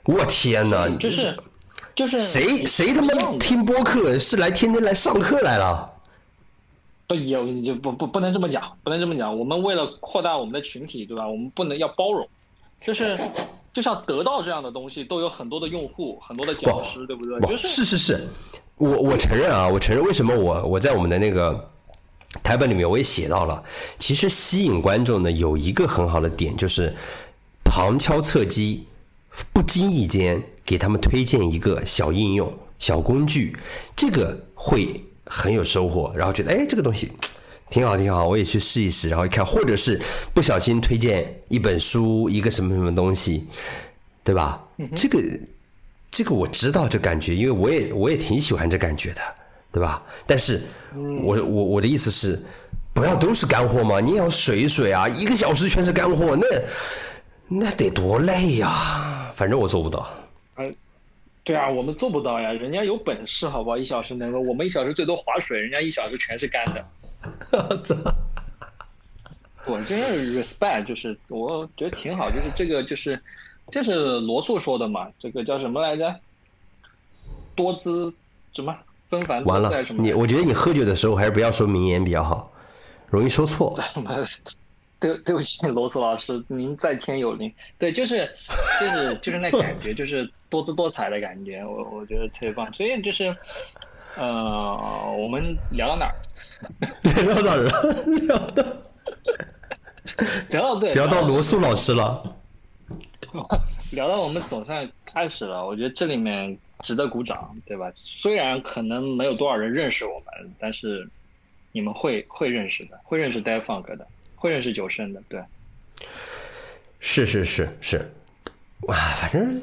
[0.05, 0.89] 我天哪！
[1.01, 1.37] 就是
[1.97, 5.93] 就是谁谁他妈听播客是来天天来上课来了？
[7.09, 9.37] 不有就不不不能这么讲，不能这么讲。
[9.37, 11.27] 我们为了扩大我们的群体，对吧？
[11.27, 12.25] 我们不能要包容，
[12.81, 13.17] 就是
[13.73, 17.41] 就像得到这样的东西，都有很多的用户，很多的讲师，对不对？
[17.49, 18.29] 就是是是是。
[18.79, 21.71] 我我承认啊，我承认为什么我我在我们的那个
[22.43, 23.63] 台本里面我也写到了，
[23.99, 26.95] 其实吸引观众呢有一个很好的点，就是
[27.65, 28.87] 旁敲侧击，
[29.51, 33.57] 不经意间给他们推荐一个小应用、小工具，
[33.97, 37.11] 这个会很有收获，然后觉得哎这个东西
[37.71, 39.99] 挺好挺好，我也去试一试，然后一看，或者是
[40.35, 43.47] 不小心推荐一本书、一个什么什么东西，
[44.23, 44.63] 对吧？
[44.95, 45.19] 这个。
[46.11, 49.21] 这个我知道这感觉，因为我也我也挺喜欢这感觉的，
[49.71, 50.03] 对吧？
[50.27, 50.63] 但是，
[51.23, 52.43] 我我我的意思是，
[52.95, 56.47] 不要都是干货嘛，你也要水一水啊，一个小时全是干货，那
[57.49, 59.31] 那得多累呀！
[59.35, 60.09] 反正我做不到。
[60.57, 60.73] 嗯，
[61.45, 63.77] 对啊，我们做不到呀，人家有本事，好不好？
[63.77, 66.83] 一小时能够，我们一小时最多划水，人家一小时全是干的。
[69.67, 73.23] 我真是 respect，就是我觉得挺好，就是这个就是。
[73.71, 75.09] 这是罗素说的嘛？
[75.19, 76.15] 这个叫什么来着？
[77.55, 78.15] 多姿
[78.53, 78.77] 什么
[79.09, 82.53] 纷繁完了，你我觉得你喝酒的时候还是不要说名言比较好，
[83.09, 83.75] 容易说错。
[84.99, 87.53] 对对不起，罗素老师，您在天有灵。
[87.79, 88.27] 对，就是
[88.81, 91.63] 就是就是那感觉，就是多姿多彩的感觉。
[91.67, 92.73] 我我觉得特别棒。
[92.73, 93.37] 所以就是，
[94.17, 96.15] 呃，我们聊到哪儿？
[97.25, 97.65] 聊到哪儿？
[98.27, 98.65] 聊到
[100.49, 102.23] 聊到对，聊到罗素老师了。
[103.93, 107.91] 聊到我们总算开始了，我觉得这里面值得鼓掌，对吧？
[107.95, 111.09] 虽然可能没有多少人认识我们，但是
[111.73, 115.43] 你们会会认识的，会认识 Dave Funk 的，会认识九生的，对。
[116.99, 118.11] 是是是是，
[118.83, 119.63] 哇，反正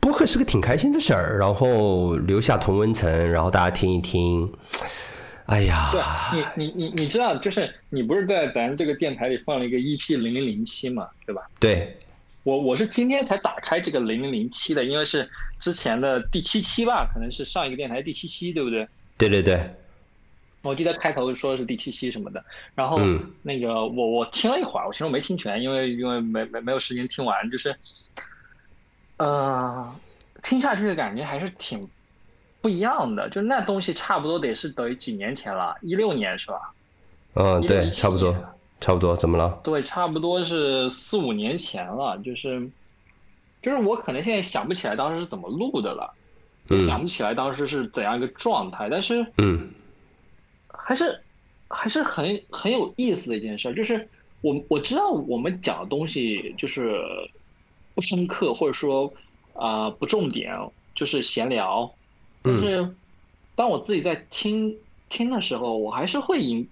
[0.00, 4.50] 播客是个挺开心的事儿，然后留下同温层，然后大家听一听。
[5.46, 11.42] 哎呀，对你你你你知道，就是你不是在咱这个电台里放了一个 EP 零零零七嘛，对吧？
[11.60, 11.94] 对，
[12.44, 15.28] 我我是今天才打开这个零零零七的，因为是
[15.58, 18.86] 之前的第七期吧，可能是上一个电台第七期，对不对？
[19.16, 19.68] 对对对，
[20.62, 27.74] 我记得开头说的是第七期什么的，然后嗯那个我我听了一会儿，我其实我没听全，因为因为没没没有时间听完，就是，
[29.16, 29.94] 呃，
[30.42, 31.88] 听下去的感觉还是挺
[32.60, 36.74] 不一样的，就那东西差不多得是等于几年前了，一六年是吧？
[37.34, 38.44] 嗯，对，差不多年，
[38.84, 39.58] 差不多，怎么了？
[39.64, 42.70] 对，差不多是四五年前了，就是，
[43.62, 46.12] 就是我可能现在想不起来当时是怎么录的了，
[46.86, 49.70] 想不起来当时是怎样一个状态，但是嗯。
[50.86, 51.18] 还是
[51.68, 54.06] 还是很很有意思的一件事，就是
[54.42, 57.00] 我我知道我们讲的东西就是
[57.94, 59.10] 不深刻，或者说
[59.54, 60.54] 啊、呃不重点，
[60.94, 61.90] 就是闲聊，
[62.42, 62.94] 但是
[63.54, 64.76] 当我自己在听
[65.08, 66.68] 听的时候，我还是会 in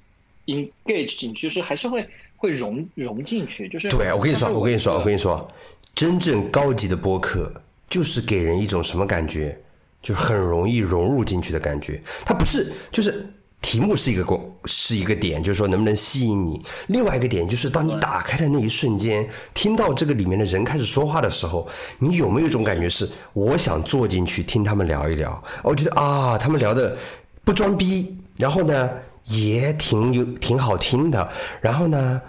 [0.46, 5.50] engage 进去，就是还是会会融融进去，就是对，我跟你说，我跟你说，我跟你说，
[5.94, 7.52] 真正高级的播客
[7.88, 9.58] 就是给人一种什么感觉？
[10.02, 12.02] 就是很容易融入进去的感觉。
[12.24, 13.24] 它不是，就是
[13.60, 16.60] 题目是一个公是一个点，就是说能不能吸引你。
[16.88, 19.24] 另外一个点就是，当你打开的那一瞬间，
[19.54, 21.68] 听到这个里面的人开始说话的时候，
[22.00, 25.40] 你有没有一种感觉是，我想坐进去听他们聊一聊？
[25.62, 26.98] 我觉得啊，他们聊的
[27.44, 28.90] 不装逼，然后呢
[29.24, 31.30] 也挺有挺好听的，
[31.60, 32.20] 然后呢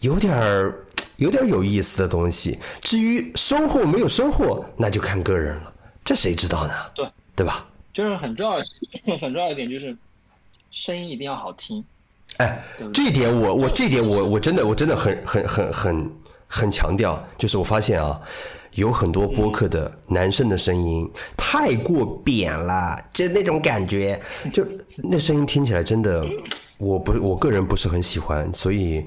[0.00, 2.58] 有点儿有点儿有意思的东西。
[2.80, 5.72] 至于收获没有收获，那就看个人了，
[6.04, 6.74] 这谁知道呢？
[6.94, 7.64] 对对吧？
[7.94, 8.58] 就是很重要
[9.18, 9.96] 很重要一点就是
[10.70, 11.84] 声音一定要好听，
[12.36, 12.62] 哎，
[12.94, 16.12] 这一点我我这一点我我真的我真的很很很很
[16.46, 18.20] 很强调，就是我发现啊，
[18.74, 24.20] 有很多播客的男生的声音太过扁了，就那种感觉，
[24.52, 26.24] 就那声音听起来真的，
[26.78, 29.04] 我不我个人不是很喜欢，所以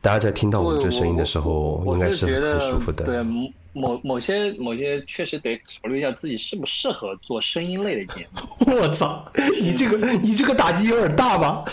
[0.00, 3.04] 大家在听到我们这声音的时候，应该是很舒服的。
[3.04, 8.72] 对某某某些某些确实得考虑一下自己适不适合做声音类的节目。
[8.80, 9.26] 我操，
[9.60, 11.64] 你这个你这个打击有点大吧？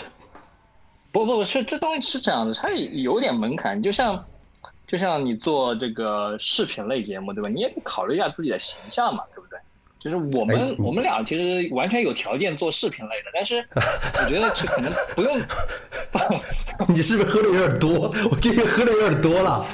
[1.12, 3.80] 不不不是这东西是这样的，它有点门槛。
[3.80, 4.24] 就像
[4.92, 7.48] 就像你做这个视频类节目，对吧？
[7.48, 9.58] 你也得考虑一下自己的形象嘛，对不对？
[9.98, 15.40] 就是我们、哎我们俩其实完全有条件做视频类的，但是我觉得这可能不用。
[16.94, 18.14] 你是不是喝的有点多？
[18.30, 19.66] 我今天喝的有点多了。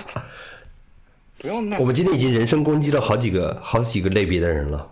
[1.36, 4.88] 不用那我们今天已经人身攻击了好几个好几个类别的人了。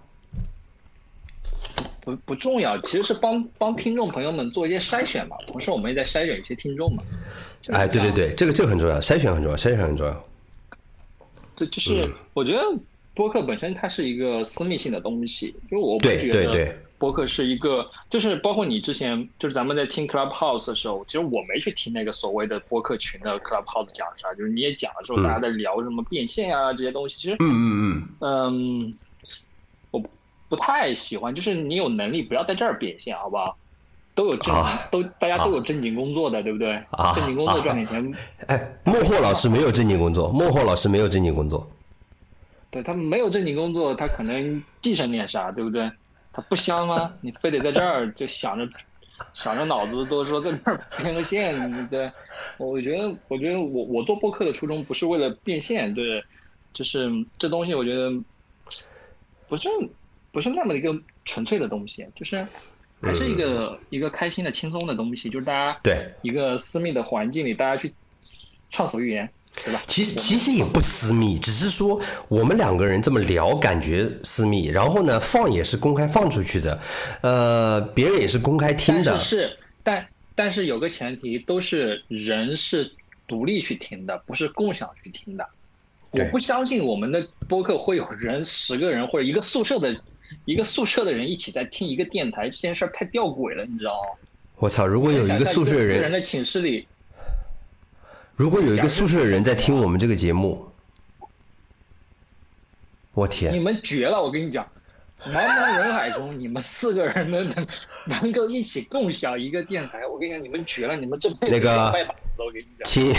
[2.07, 5.37] 不不重要，其实是帮帮听众朋友们做一些筛选嘛。
[5.49, 7.03] 同时，我们也在筛选一些听众嘛。
[7.61, 10.25] 就是哎，对对，对，这个这个很重要，筛选很重要，筛选很重要。
[11.57, 12.63] 这就是我觉得
[13.13, 29.06] 播客本身它是一个私密性的东西，就我不觉得播客是一个，就是包括你之前就是咱们在听 Clubhouse 的时候，其实我没去听那个所谓的播客群的 Clubhouse 讲啥，就是你也讲的时候，大家在聊什么变现啊这些东西，其实嗯嗯嗯，嗯，我
[30.49, 33.57] 不太喜欢，就是你有能力不要在这儿变现，好不好？
[34.15, 34.55] 都有正
[34.91, 36.73] 都大家都有正经工作的，对不对？
[36.91, 38.15] 啊正经工作赚点钱，
[38.47, 41.69] 哎，孟获老师没有正经工作，孟获老师没有正经工作。
[42.71, 45.91] 对他没有正经工作，他可能继承点啥，对不对？
[46.33, 47.13] 他不香吗？
[47.21, 48.69] 你非得在这儿就想着
[49.33, 52.11] 想着脑子都说在那儿变个现，对？
[52.59, 56.23] 我觉得，我觉得我我做播客的初衷不是为了变现，对，
[56.73, 58.11] 就是这东西，我觉得
[59.49, 59.69] 不是
[60.37, 60.95] 不是那么一个
[61.25, 62.47] 纯粹的东西，就是
[63.01, 67.91] 还是一个、一个开心的、轻松的东西，就是大家对一个私密的环境里，大家去
[68.71, 69.27] 畅所欲言，
[69.65, 69.81] 对吧？
[69.87, 74.67] 其实其实也不私密，只是说我们两个人这么聊，感觉私密。
[74.67, 76.79] 然后呢，放也是公开放出去的，
[77.23, 79.39] 呃，别人也是公开听的但是。
[79.39, 82.93] 是，但但是有个前提，都是人是
[83.27, 85.49] 独立去听的，不是共享去听的。
[86.11, 89.95] 我不相信我们的播客会有人十个人或者一个宿舍的
[90.45, 94.09] 一个宿舍的人一起在听一个电台，这件事儿太吊诡了，你知道吗？
[94.57, 94.87] 我操！
[94.87, 96.87] 如果有一个宿舍的人，人的寝室里，
[98.35, 100.67] 如果有一个宿舍的人在听我们这个节目，
[103.13, 103.59] 我天你！
[103.61, 104.23] 们绝了！
[104.23, 104.67] 我跟你讲，
[105.27, 107.67] 茫茫人海中，你们四个人能能
[108.07, 110.97] 能够一起共享一个电台，我跟你讲，你们绝了！
[110.97, 111.93] 你们这辈子那个。
[112.85, 113.13] 请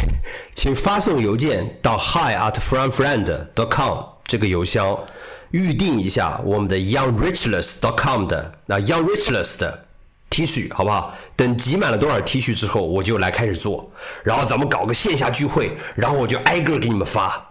[0.53, 4.97] 请发送邮件到 hi at friend friend dot com 这个邮箱，
[5.51, 9.85] 预定一下我们的 YoungRichless.com 的那 youngrichles 的
[10.29, 11.15] T 恤，好不好？
[11.35, 13.91] 等集满了多少 T 恤之后，我就来开始做，
[14.23, 17.49] 然后咱们搞个线下聚会，然后我就挨个给你们发。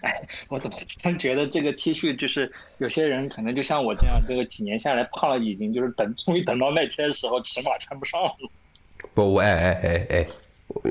[0.00, 8.30] 哎， 我怎么突然觉得这个 T 恤就是有些人可能就像我这样，这个几年下来胖了已经，就是等终于等到那天的时候，尺码穿不上了。
[9.12, 10.26] 不，我哎哎哎哎，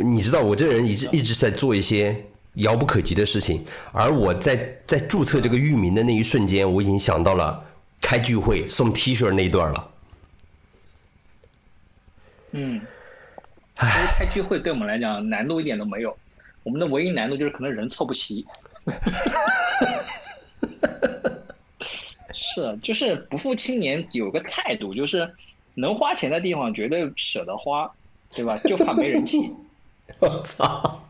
[0.04, 2.24] 你知道我这人一直一直在做一些
[2.58, 7.66] 遥不可及的事情，而我在在注册这个域名的那一瞬间，我已经想到了
[8.02, 9.92] 开聚会送 T 恤那一段了。
[12.52, 12.82] 嗯，
[13.80, 16.18] 其实开聚会对我们来讲难度一点都没有，
[16.64, 18.46] 我们的唯一难度就是可能人凑不齐。
[22.34, 25.28] 是，就是不负青年有个态度，就是
[25.76, 27.92] 能花钱的地方绝对舍得花，
[28.34, 28.58] 对吧？
[28.60, 29.54] 就怕没人气。
[30.20, 31.04] 我操！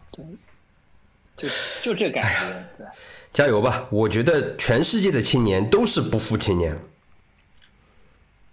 [1.38, 1.48] 就
[1.82, 2.88] 就这感觉，对。
[3.32, 3.86] 加油吧！
[3.92, 6.76] 我觉得全世界的青年都是不负青年。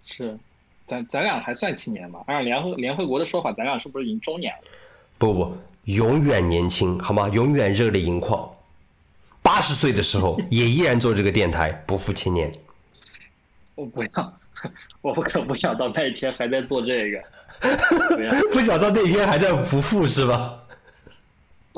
[0.05, 0.37] 是，
[0.85, 2.19] 咱咱俩还算青年吧？
[2.27, 4.59] 按联合联合国的说法，咱俩是不是已经中年了？
[5.17, 7.27] 不不，永远年轻，好吗？
[7.29, 8.47] 永远热泪盈眶。
[9.41, 12.53] 八十岁的时候 也依然做这个电台，不负青年。
[13.73, 14.39] 我不要，
[15.01, 17.23] 我可不想到那一天还在做这个。
[18.53, 20.64] 不想到那一天还在不负是吧？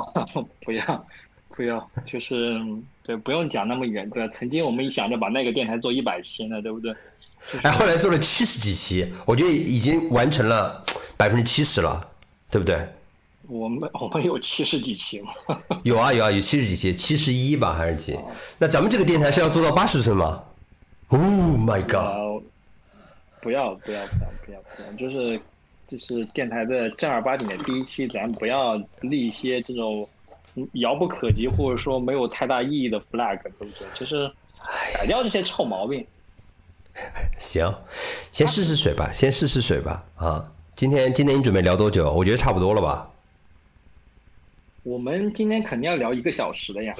[0.64, 1.08] 不要，
[1.50, 2.60] 不要，就是
[3.04, 4.10] 对，不用讲那么远。
[4.10, 6.94] 对，曾经我们一想着把那个电台做一百期呢，对不对？
[7.64, 10.84] 哎，后来做了七十几期，我觉得已经完成了
[11.16, 12.10] 百分之七十了，
[12.50, 12.88] 对不对？
[13.48, 15.32] 我们我们有七十几期吗？
[15.84, 18.20] 有啊有啊有七十几期，七十一吧还是几？
[18.58, 20.44] 那咱们这个电台是要做到八十岁吗
[21.08, 22.44] ？Oh my god！
[23.40, 25.40] 不要不要不要不要不要，就是
[25.88, 30.08] 就是电台的正儿八经的第一期，咱不要立一些这种
[30.74, 33.88] 遥不可及或者说没有太大意义的 flag，对不对？
[33.96, 34.30] 就是
[34.94, 36.06] 改掉这些臭毛病。
[37.40, 37.74] 行，
[38.32, 40.52] 先试试水吧，先试试水吧啊！
[40.76, 42.12] 今天今天你准备聊多久？
[42.12, 43.10] 我觉得差不多了吧。
[44.84, 46.96] 我们今天肯定要聊一个小时的呀！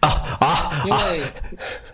[0.00, 0.08] 啊
[0.40, 0.82] 啊！
[0.84, 1.22] 因为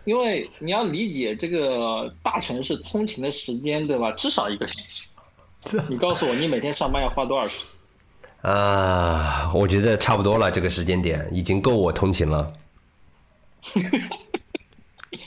[0.05, 4.11] 因为你要理解这个大城市通勤的时间，对吧？
[4.13, 5.09] 至少一个小时。
[5.89, 8.51] 你告诉我，你每天上班要花多少时间？
[8.53, 12.53] 啊，我觉得差不多了，这个时间点已经够我通勤了。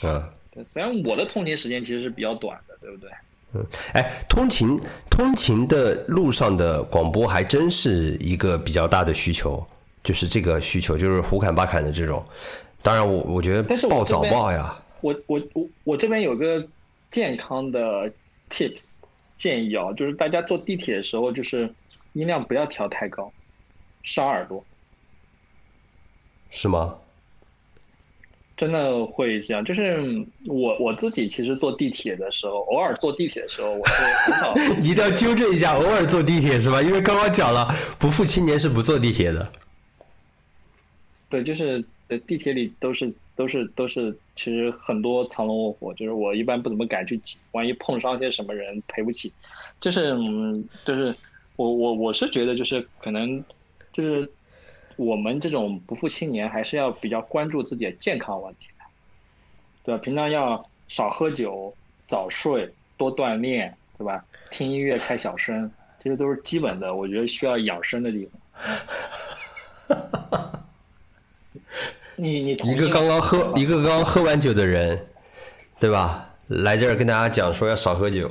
[0.03, 0.23] 嗯，
[0.63, 3.09] 虽然我的通勤时间其实是比较短的，对不对？
[3.53, 4.79] 嗯，哎，通勤
[5.09, 9.65] 通勤的路上的广播还真是一个比较大的需求。
[10.03, 12.23] 就是这个需求，就是胡侃八侃的这种。
[12.81, 14.73] 当然，我我觉得报早报呀。
[15.01, 16.65] 我我我我这边有个
[17.11, 18.09] 健康的
[18.49, 18.95] tips
[19.37, 21.73] 建议啊，就是大家坐地铁的时候，就是
[22.13, 23.31] 音量不要调太高，
[24.03, 24.63] 伤耳朵。
[26.49, 26.95] 是吗？
[28.55, 29.63] 真的会这样。
[29.63, 34.53] 就是我我自己其实坐地铁的时候，偶尔坐地铁的时候，我是很少。
[34.81, 36.81] 你一定要纠正一下，偶尔坐地铁是吧？
[36.81, 37.67] 因为刚刚讲了，
[37.99, 39.51] 不负青年是不坐地铁的。
[41.29, 49.33] 对，就是呃，地铁里都是都是都是，其实很多藏龙卧虎，就是我一般不怎么敢去挤，万一碰上些什么人赔不起。
[49.79, 51.13] 就是嗯，就是
[51.55, 53.43] 我我我是觉得就是可能
[53.91, 54.29] 就是
[54.95, 58.85] 我们这种不负青年还是要比较关注自己的健康问题的，
[59.83, 60.01] 对吧？
[60.01, 61.75] 平常要少喝酒、
[62.07, 64.23] 早睡、多锻炼，对吧？
[64.49, 68.41] 听音乐、开小声，这些都是基本的，我觉得需要养生的地方。
[72.17, 75.07] 你你一个刚刚喝一个刚刚喝完酒的人，
[75.79, 76.27] 对吧？
[76.47, 78.29] 来这儿跟大家讲说要少喝酒。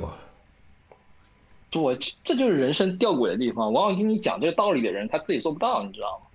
[1.73, 3.71] 我这就是人生吊诡的地方。
[3.71, 6.25] 往往跟你讲这个道理的人，他自己做不到，你知道吗？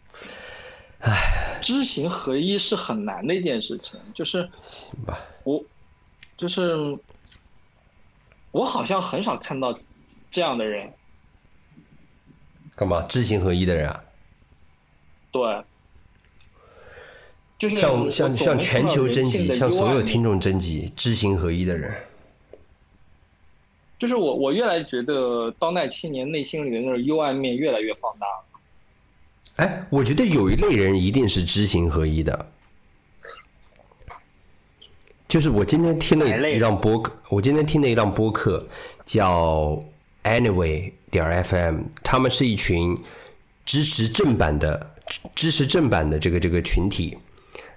[1.01, 3.99] 唉，知行合一是很难的一件事情。
[4.15, 5.63] 就是行吧，我
[6.37, 6.97] 就是
[8.53, 9.77] 我好像很少看到
[10.31, 10.93] 这样的人。
[12.77, 13.03] 干嘛？
[13.03, 14.05] 知行合一的人啊？
[15.33, 15.65] 对。
[17.69, 21.93] 向向向全球征集，向所有听众征集知行合一的人。
[23.99, 28.27] 就是我，我越来觉得当代青年内心里的那种幽暗面越来越放大。
[29.65, 32.51] 哎，我觉得有一类人一定是知行合一的。
[35.29, 38.67] 就是我今天听了一档播客，我今天听了一档播客
[39.07, 39.83] 叫
[40.25, 42.99] Anyway 点 FM，他们是一群
[43.65, 44.95] 支持正版的、
[45.35, 47.17] 支持正版的这个这个群体。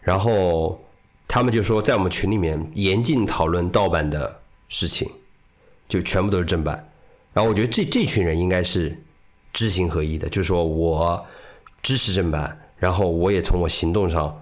[0.05, 0.79] 然后
[1.27, 4.39] 他们就说，在我们群里面严禁讨论盗版的
[4.69, 5.09] 事情，
[5.89, 6.91] 就全部都是正版。
[7.33, 8.95] 然后我觉得这这群人应该是
[9.51, 11.25] 知行合一的，就是说我
[11.81, 14.39] 支持正版，然后我也从我行动上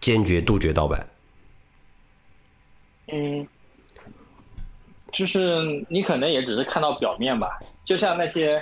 [0.00, 1.08] 坚决杜绝盗版。
[3.12, 3.46] 嗯，
[5.12, 8.60] 就是你可能也只是看到表面吧，就像那些，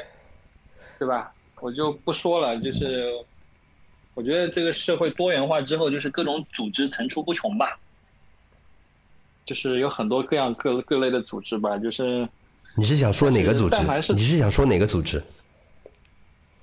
[0.99, 1.33] 对吧？
[1.61, 3.11] 我就不说了，就是。
[4.15, 7.79] 我觉得这个社会多元化之后，就是各种组织层出不穷吧，
[9.45, 12.29] 就是有很多各样各各类的组织吧，就是。
[12.75, 13.77] 你是想说哪个组织
[14.15, 15.23] 你是想说哪个组织？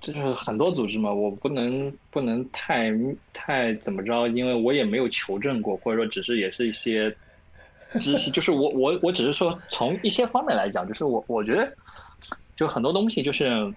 [0.02, 2.91] 就是很多组织嘛，我不能不能太
[3.32, 7.16] 太怎么着，因为我也没有求证过，或者说只是也是一些
[8.00, 11.72] 知识，就是我我我只是说从一些方面来讲，就是我我觉得
[12.56, 13.72] 就很多东西就是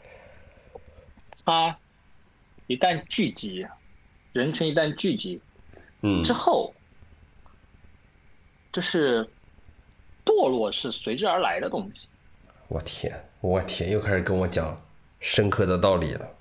[1.45, 1.77] 它
[2.67, 3.67] 一旦聚集，
[4.33, 5.41] 人群一旦聚集
[6.03, 6.75] 嗯之后，
[8.73, 9.29] 就是
[10.25, 12.09] 堕落是随之而来的东西。
[12.69, 14.81] 我天，我天，又开始跟我讲
[15.21, 16.35] 深刻的道理了。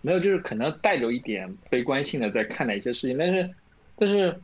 [0.00, 3.50] 没有，就是可能带着一点悲观性的在看待一些事情，但是，
[3.96, 4.40] 但是，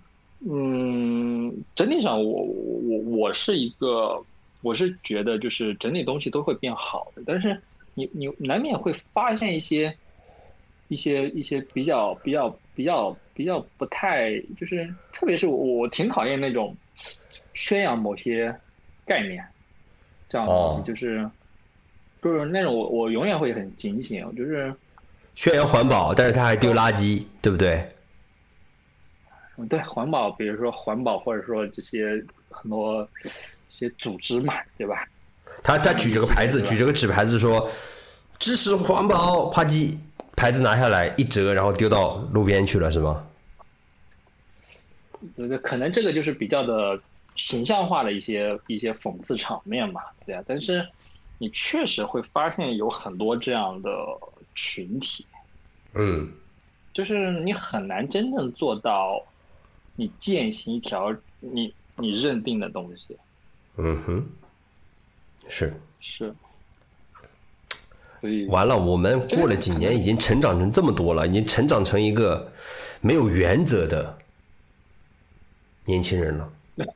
[0.49, 4.25] 嗯，整体上我我我是一个，
[4.61, 7.61] 我是觉得就是整体东西都会变好的，但是
[7.99, 9.93] 你你难免会发现一些
[10.89, 16.77] 一些一些比较比较比较比较不太，就是特别是我我挺讨厌那种
[17.55, 18.55] 宣扬某些
[19.05, 19.45] 概念
[20.29, 21.31] 这样的东西，哦就是
[22.23, 24.73] 就是那种我我永远会很警醒，就是。
[25.35, 27.81] 宣扬环保，但是他还丢垃圾，对不对？
[29.57, 32.21] 嗯，对环保，比如说环保，或者说这些
[32.51, 33.29] 很多一
[33.69, 35.07] 些组织嘛，对吧？
[35.63, 37.71] 他他举着个牌子，举着个纸牌子说
[38.39, 39.97] 支持环保，啪叽，
[40.37, 43.25] 牌子拿下来一折，然后丢到路边去了，是吗？
[45.37, 46.99] 这个可能这个就是比较的
[47.35, 50.43] 形象化的一些一些讽刺场面嘛，对啊。
[50.47, 50.87] 但是
[51.39, 53.91] 你确实会发现有很多这样的
[54.55, 55.27] 群体，
[55.95, 56.33] 嗯
[56.93, 59.21] 就是你很难真正做到
[59.97, 63.17] 你践行一条你你认定的东西，
[63.77, 64.27] 嗯哼，
[65.49, 65.73] 是。
[66.01, 66.35] 是。
[68.21, 72.51] 所以完了，我们过了几年，已经成长成这么多了，已经成长成一个
[73.01, 74.19] 没有原则的
[75.85, 76.53] 年轻人了。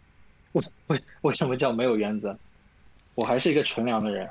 [0.53, 2.37] 为为为什么叫没有原则？
[3.15, 4.29] 我还是一个纯良的人。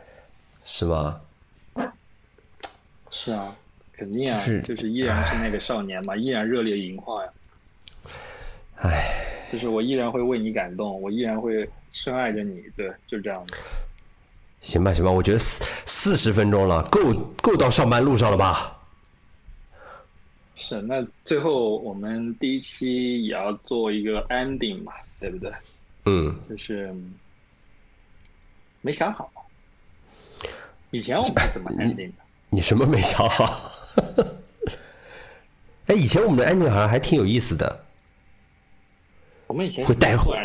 [0.63, 1.21] 是吗？
[3.09, 3.55] 是啊，
[3.93, 7.31] 肯定啊，是就是依然是那个少年嘛，依然热烈盈眶呀。
[8.77, 13.57] 唉，就是我依然会为你感动，我依然会深爱着你，对，就这样的。
[14.61, 18.77] 行吧，行吧，我觉得四四十分钟了，够够到上班路上了吧？
[20.55, 25.51] 是，那最后我们第一期也要做一个 ending 嘛，对不对？
[26.05, 26.93] 嗯，就是
[28.81, 29.31] 没想好。
[30.91, 32.13] 以前我们是怎么 ending 的？
[32.49, 33.71] 你什么没想好？
[35.87, 37.83] 哎，以前我们的 ending 好像还挺有意思的，
[39.47, 40.35] 我们以前会带货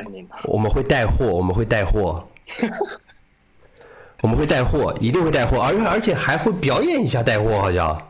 [0.44, 2.26] 我们会带货，我们会带货，
[4.22, 8.08] 我们会带货，一定会带货，而而且还会表演一下带货，好像。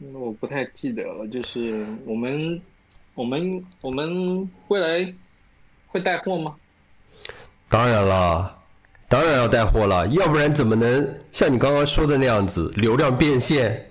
[0.00, 1.26] 嗯我不太记得了。
[1.26, 2.60] 就是我们，
[3.14, 5.12] 我们，我们未来
[5.88, 6.54] 会带货吗？
[7.68, 8.56] 当然了，
[9.08, 13.90] 当然要带货了，要不然怎么能像你刚刚说的那样子流量变现，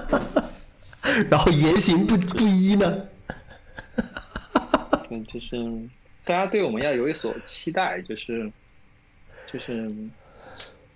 [1.30, 3.04] 然后言行不不一呢？
[5.08, 5.56] 嗯，就是
[6.24, 8.50] 大家对我们要有所期待，就是
[9.52, 9.88] 就是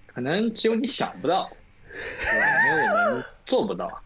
[0.07, 1.51] 可能只有你想不到，
[1.93, 2.47] 对吧？
[2.65, 4.03] 没有我们做不到。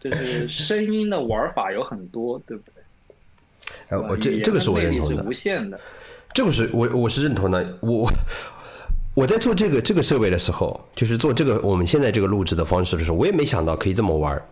[0.00, 2.74] 就是声音的玩法有很多，对不对？
[3.88, 5.78] 哎，我这这个是我认同的是无，限的。
[6.32, 7.78] 这个是我我是认同的。
[7.80, 8.10] 我
[9.14, 14.42] 我在做这个这个设备的时候，就是做这个我们现在这个录制的方式的时候，我也没想到可以这么玩儿。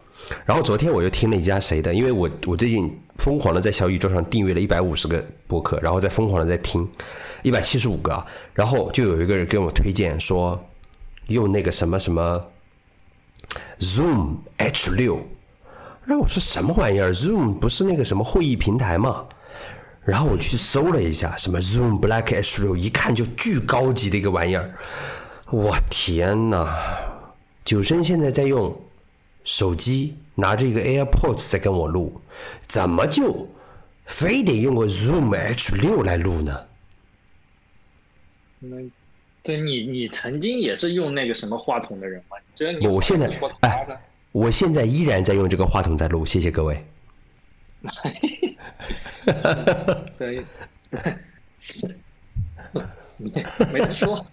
[0.45, 6.87] 然后昨天我又听了一家谁的，因为我我最近疯狂的在小宇宙上订阅了一百五十个播客，然后再疯狂的在听
[7.43, 10.63] 一百七十五个，然后就有一个人跟我推荐说
[11.29, 12.39] 用那个什么什么
[13.81, 15.17] Zoom H 六，
[16.05, 19.25] 然后我说什么玩意儿？Zoom 不是那个什么会议平台吗？
[20.05, 24.74] 然后我去搜了一下，什么 Zoom Black H 六，一看就巨高级的一个玩意儿。
[25.51, 26.66] 我天呐！
[27.64, 28.80] 九生现在在用
[29.44, 32.20] 手机拿着一个 AirPods 在跟我录，
[32.66, 33.48] 怎么就
[34.07, 36.66] 非得用个 Zoom H 六来录呢？
[38.61, 38.76] 那
[39.42, 42.36] 对你，你曾经也是用那个什么话筒的人吗？
[42.90, 43.30] 我现在
[43.61, 43.86] 哎，
[44.32, 46.84] 我现在依然在用这个话筒在录，谢谢各位。
[50.18, 50.45] 对，
[51.59, 51.87] 是，
[53.16, 53.31] 没
[53.73, 54.16] 没得说，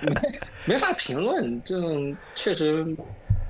[0.00, 2.84] 没没法评论，这种确实，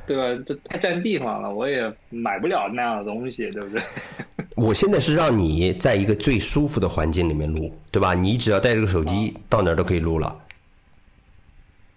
[0.07, 0.43] 对吧？
[0.47, 3.83] 这太占地方了，我也买不了那样的东西，对不对？
[4.57, 8.15] 我现在是让你在一个最舒服的环境里面录，对吧？
[8.15, 10.37] 你只要带着个手机，到哪儿都可以录了。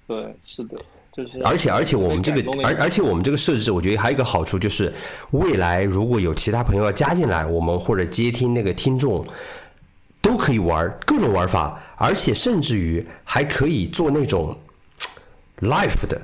[0.07, 0.77] 对，是的，
[1.17, 4.93] 就是而且而且我们这个而而且我们这个设置，我觉得还有一个好处就是，
[5.31, 9.25] 未来如果有其他朋友要加进来，我们或者接听那个听众，
[10.21, 14.55] 都可以玩各种玩法，而且甚至于还可以做那种
[15.61, 16.21] live 的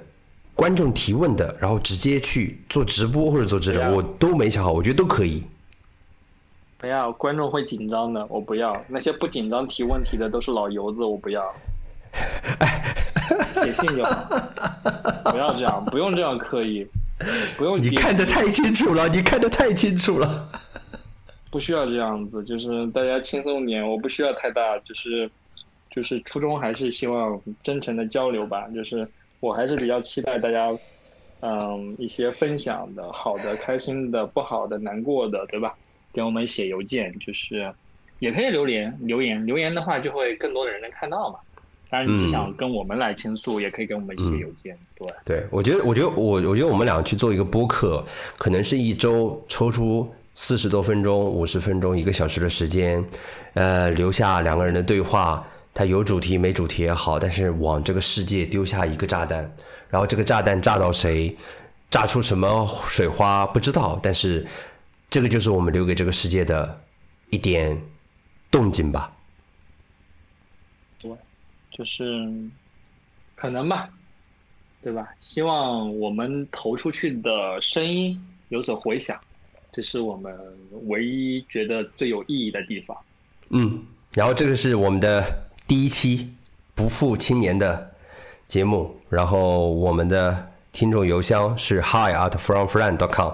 [0.53, 5.41] 观众提问的，然后直接去做直播或者做这种，对啊我都没想好，我觉得都可以。
[6.77, 8.79] 不要，观众会紧张的，我不要。
[8.87, 11.51] 那些不紧张提问题的都是老油子，我不要。
[13.53, 16.87] 写信就好，不要这样，不用这样刻意，
[17.57, 20.47] 不用你看得太清楚了，你看得太清楚了。
[21.49, 25.29] 不需要这样子，就是大家轻松点，我不需要太大，就是
[25.91, 29.07] 就是初衷还是希望真诚的交流吧，就是
[29.39, 30.75] 我还是比较期待大家，
[31.41, 35.75] 嗯，一些分享的，好的、开心的、不好的、难过的，对吧？
[36.11, 37.71] 给我们写邮件，就是
[38.19, 41.39] 也可以留言，留言留言的话就会更多的人能看到嘛。
[41.93, 45.13] 当然，你只想跟我们来倾诉，也可以给我们写邮件，对。
[45.23, 48.03] 对，我觉得，我觉得我，我觉得我们俩去做一个播客，
[48.35, 53.05] 可能是一周抽出四十多分钟、五十分钟、一个小时的时间，
[53.53, 59.55] 呃，留下两个人的对话，它有主题没主题也好，但是往这个世界丢下一个炸弹，
[59.87, 61.37] 然后这个炸弹炸到谁，
[61.91, 64.43] 炸出什么水花不知道，但是
[65.11, 66.81] 这个就是我们留给这个世界的
[67.29, 67.79] 一点
[68.49, 69.12] 动静吧。
[71.73, 72.03] 对，就是
[73.35, 73.89] 可能吧，
[74.81, 75.07] 对吧？
[75.19, 78.19] 希望我们投出去的声音
[78.49, 79.19] 有所回响，
[79.71, 80.35] 这是我们
[80.85, 82.95] 唯一觉得最有意义的地方。
[83.49, 85.23] 嗯，然后这个是我们的
[85.67, 86.33] 第一期
[86.75, 87.91] 不负青年的
[88.47, 93.33] 节目，然后我们的听众邮箱是 hi at fromfriend.com。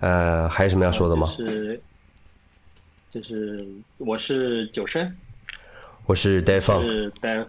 [0.00, 1.26] 呃，还有什么要说的吗？
[1.36, 1.80] 就是
[3.10, 3.66] 就是
[3.96, 5.16] 我是九生，
[6.06, 7.46] 我是 d a v 是 Dave，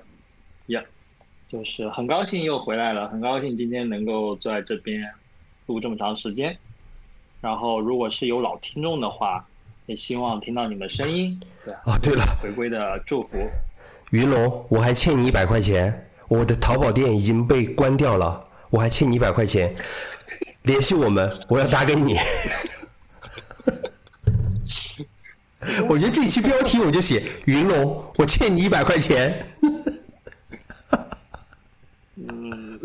[0.67, 0.83] 呀，
[1.47, 4.99] 就是很高兴又回来了，很高兴今天能够坐在这边
[5.67, 6.57] 录这么长时间。
[7.39, 9.45] 然后，如果是有老听众的话，
[9.85, 11.81] 也希望听到你们声音，对啊？
[11.85, 13.37] 哦，对了，回归的祝福。
[14.09, 19.75] 云龙，我还欠你一百块钱，我的淘宝店已经被关掉了，我还欠你一百块钱，
[20.63, 22.17] 联系我们，我要打给你。
[25.87, 29.45] 我觉得这期标题我就写云龙，我欠你一百块钱。
[32.15, 32.79] 嗯，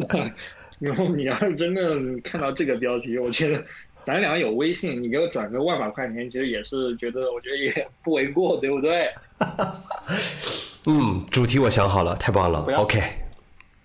[0.81, 3.65] 然 后你要是真的看到这个标题，我觉得
[4.03, 9.09] 咱俩有微信，你给我转个万把块钱，其实也是觉得，我觉得也不为过，对不对？
[10.87, 12.73] 嗯，主题我想好了，太棒了不。
[12.73, 13.01] OK，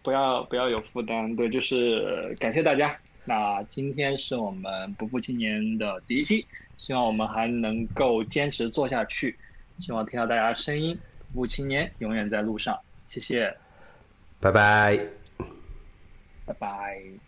[0.01, 2.95] 不要不要有负担，对，就是呃感谢大家。
[3.27, 6.47] 那今天是我们不负青年的第一期，
[6.77, 9.37] 希望我们还能够坚持做下去，
[9.79, 10.97] 希望听到大家的声音。
[11.33, 13.53] 不负青年永远在路上，谢谢，
[14.39, 14.97] 拜拜。
[16.45, 17.26] 拜拜。